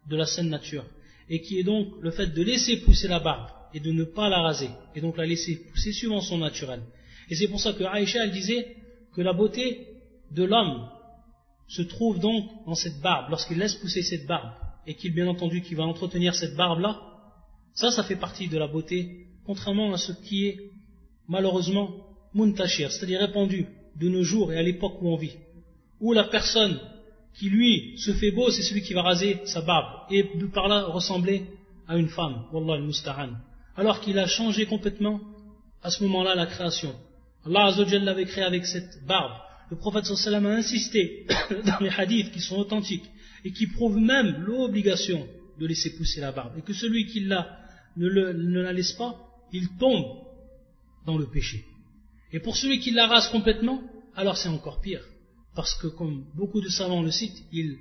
[0.10, 0.86] de la saine nature.
[1.30, 4.30] Et qui est donc le fait de laisser pousser la barbe et de ne pas
[4.30, 4.70] la raser.
[4.95, 6.82] Et donc la laisser pousser suivant son naturel.
[7.30, 8.76] Et c'est pour ça que Aïcha, elle disait
[9.16, 9.88] que la beauté
[10.32, 10.89] de l'homme
[11.68, 14.51] se trouve donc dans cette barbe, lorsqu'il laisse pousser cette barbe,
[14.86, 17.01] et qu'il, bien entendu, qui va entretenir cette barbe-là,
[17.74, 20.71] ça, ça fait partie de la beauté, contrairement à ce qui est,
[21.28, 21.91] malheureusement,
[22.34, 23.67] muntashir, c'est-à-dire répandu
[23.99, 25.36] de nos jours et à l'époque où on vit,
[25.99, 26.80] où la personne
[27.36, 30.67] qui, lui, se fait beau, c'est celui qui va raser sa barbe, et de par
[30.67, 31.45] là ressembler
[31.88, 33.32] à une femme, wallah al-musta'an,
[33.76, 35.19] alors qu'il a changé complètement,
[35.82, 36.93] à ce moment-là, la création.
[37.45, 39.34] Allah Azzawajal l'avait créé avec cette barbe,
[39.69, 41.26] le prophète a insisté
[41.65, 43.09] dans les hadiths qui sont authentiques
[43.43, 45.28] et qui prouvent même l'obligation
[45.59, 46.53] de laisser pousser la barbe.
[46.57, 47.62] Et que celui qui l'a
[47.98, 49.16] ne, la laisse pas,
[49.52, 50.24] il tombe
[51.06, 51.66] dans le péché.
[52.32, 53.82] Et pour celui qui la rase complètement,
[54.16, 55.04] alors c'est encore pire.
[55.56, 57.78] Parce que comme beaucoup de savants le citent, il,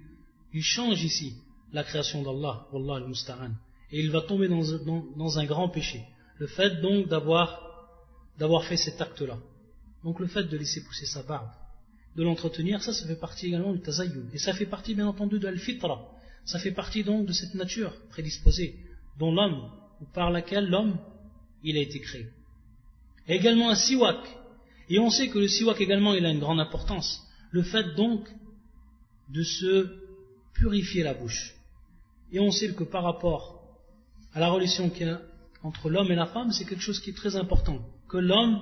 [0.60, 1.34] change ici
[1.72, 3.52] la création d'Allah, Wallah al-Musta'an.
[3.90, 6.04] Et il va tomber dans, un grand péché.
[6.38, 9.38] Le fait donc d'avoir fait cet acte-là.
[10.04, 11.48] Donc le fait de laisser pousser sa barbe,
[12.16, 14.28] de l'entretenir, ça, ça fait partie également du tazayyun.
[14.34, 16.10] Et ça fait partie, bien entendu, de al-fitra.
[16.44, 18.76] Ça fait partie donc de cette nature prédisposée,
[19.18, 19.70] dont l'homme,
[20.14, 20.98] par laquelle l'homme,
[21.62, 22.26] il a été créé.
[23.28, 24.18] Et également un siwak.
[24.88, 27.22] Et on sait que le siwak également, il a une grande importance.
[27.50, 28.28] Le fait donc
[29.28, 29.98] de se
[30.54, 31.54] purifier la bouche.
[32.32, 33.62] Et on sait que par rapport
[34.34, 35.20] à la relation qu'il y a
[35.62, 37.78] entre l'homme et la femme, c'est quelque chose qui est très important.
[38.08, 38.60] Que l'homme,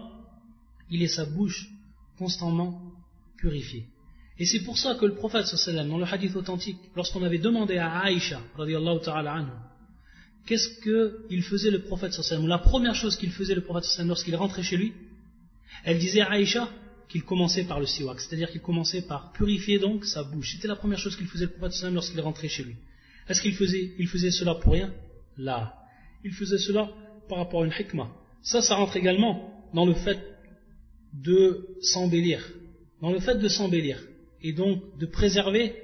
[0.90, 1.68] il ait sa bouche
[2.18, 2.92] constamment
[3.36, 3.86] purifié.
[4.38, 5.46] Et c'est pour ça que le prophète
[5.88, 8.40] dans le hadith authentique, lorsqu'on avait demandé à Aïcha,
[10.46, 10.68] qu'est-ce
[11.28, 12.12] qu'il faisait le prophète
[12.42, 14.92] la première chose qu'il faisait le prophète lorsqu'il rentrait chez lui,
[15.84, 16.68] elle disait à Aïcha
[17.08, 20.52] qu'il commençait par le siwak, c'est-à-dire qu'il commençait par purifier donc sa bouche.
[20.54, 22.76] C'était la première chose qu'il faisait le prophète lorsqu'il rentrait chez lui.
[23.28, 24.92] Est-ce qu'il faisait, il faisait cela pour rien?
[25.36, 25.74] Là.
[26.24, 26.90] Il faisait cela
[27.28, 28.10] par rapport à une hikmah.
[28.42, 30.18] Ça, ça rentre également dans le fait
[31.12, 32.40] de s'embellir
[33.00, 34.02] dans le fait de s'embellir
[34.42, 35.74] et donc de préserver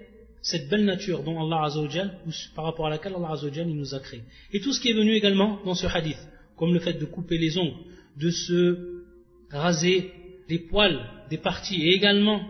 [0.46, 2.20] cette belle nature dont Allah Azzawajal,
[2.54, 4.22] par rapport à laquelle Allah Azzawajal nous a créé.
[4.52, 6.20] Et tout ce qui est venu également dans ce hadith,
[6.56, 7.80] comme le fait de couper les ongles,
[8.16, 9.02] de se
[9.50, 10.12] raser
[10.48, 12.48] les poils des parties et également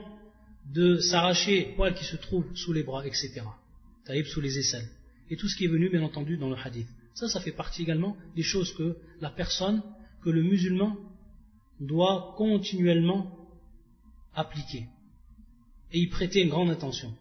[0.74, 3.40] de s'arracher les poils qui se trouvent sous les bras, etc.
[4.04, 4.88] Taïb sous les aisselles.
[5.30, 6.88] Et tout ce qui est venu, bien entendu, dans le hadith.
[7.14, 9.82] Ça, ça fait partie également des choses que la personne,
[10.22, 10.98] que le musulman
[11.80, 13.48] doit continuellement
[14.34, 14.84] appliquer
[15.92, 17.14] et y prêter une grande attention.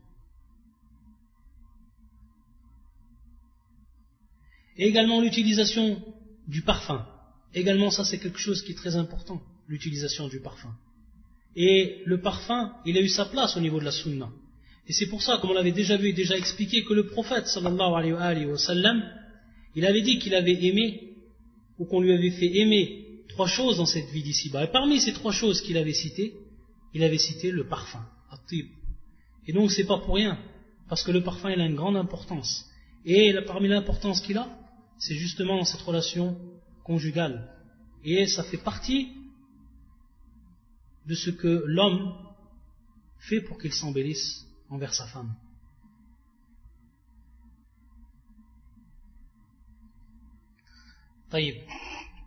[4.77, 6.01] Et également l'utilisation
[6.47, 7.05] du parfum.
[7.53, 10.73] Également ça c'est quelque chose qui est très important, l'utilisation du parfum.
[11.55, 14.29] Et le parfum, il a eu sa place au niveau de la sunna.
[14.87, 17.47] Et c'est pour ça, comme on l'avait déjà vu et déjà expliqué, que le prophète
[17.47, 19.03] sallallahu alayhi wa sallam,
[19.75, 21.15] il avait dit qu'il avait aimé,
[21.79, 24.65] ou qu'on lui avait fait aimer trois choses dans cette vie d'ici-bas.
[24.65, 26.33] Et parmi ces trois choses qu'il avait citées,
[26.93, 28.05] il avait cité le parfum.
[29.47, 30.37] Et donc c'est pas pour rien,
[30.87, 32.65] parce que le parfum il a une grande importance.
[33.05, 34.47] Et parmi l'importance qu'il a,
[34.97, 36.37] c'est justement cette relation
[36.83, 37.51] conjugale.
[38.03, 39.11] Et ça fait partie
[41.07, 42.13] de ce que l'homme
[43.19, 45.35] fait pour qu'il s'embellisse envers sa femme.
[51.29, 51.55] Taïb.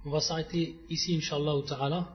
[0.05, 2.15] On va s'arrêter ici, Inch'Allah ta'ala.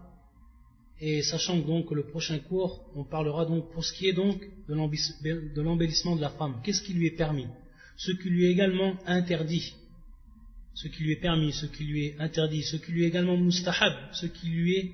[1.00, 4.42] Et sachant donc que le prochain cours, on parlera donc pour ce qui est donc
[4.68, 6.62] de l'embellissement de la femme.
[6.64, 7.48] Qu'est-ce qui lui est permis?
[7.98, 9.76] Ce qui lui est également interdit.
[10.74, 13.38] Ce qui lui est permis, ce qui lui est interdit, ce qui lui est également
[13.38, 14.92] mustahab, ce qui lui est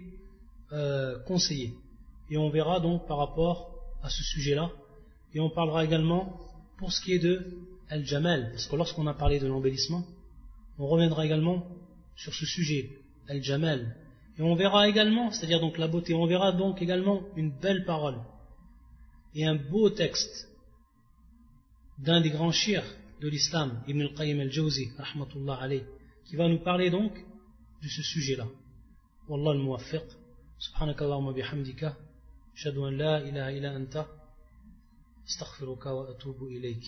[0.74, 1.74] euh, conseillé.
[2.30, 4.72] Et on verra donc par rapport à ce sujet-là.
[5.34, 6.38] Et on parlera également
[6.78, 7.58] pour ce qui est de
[7.90, 8.52] Al-Jamal.
[8.52, 10.04] Parce que lorsqu'on a parlé de l'embellissement,
[10.78, 11.66] on reviendra également
[12.16, 12.90] sur ce sujet,
[13.28, 13.96] Al-Jamal,
[14.40, 18.16] et on verra également, c'est-à-dire donc la beauté, on verra donc également une belle parole
[19.36, 20.48] et un beau texte
[21.98, 22.86] d'un des grands chirs
[23.22, 25.84] de l'islam, Ibn al-Qayyim al-Jawzi, rahmatullah alayh,
[26.26, 27.14] qui va nous parler donc
[27.82, 28.48] de ce sujet-là.
[29.28, 30.06] Wallah al-Muwaffiq,
[30.58, 31.98] subhanakallahumma bihamdika,
[32.56, 34.08] shadu an la ilaha illa anta,
[35.26, 36.84] astaghfiruka wa atubu ilayk.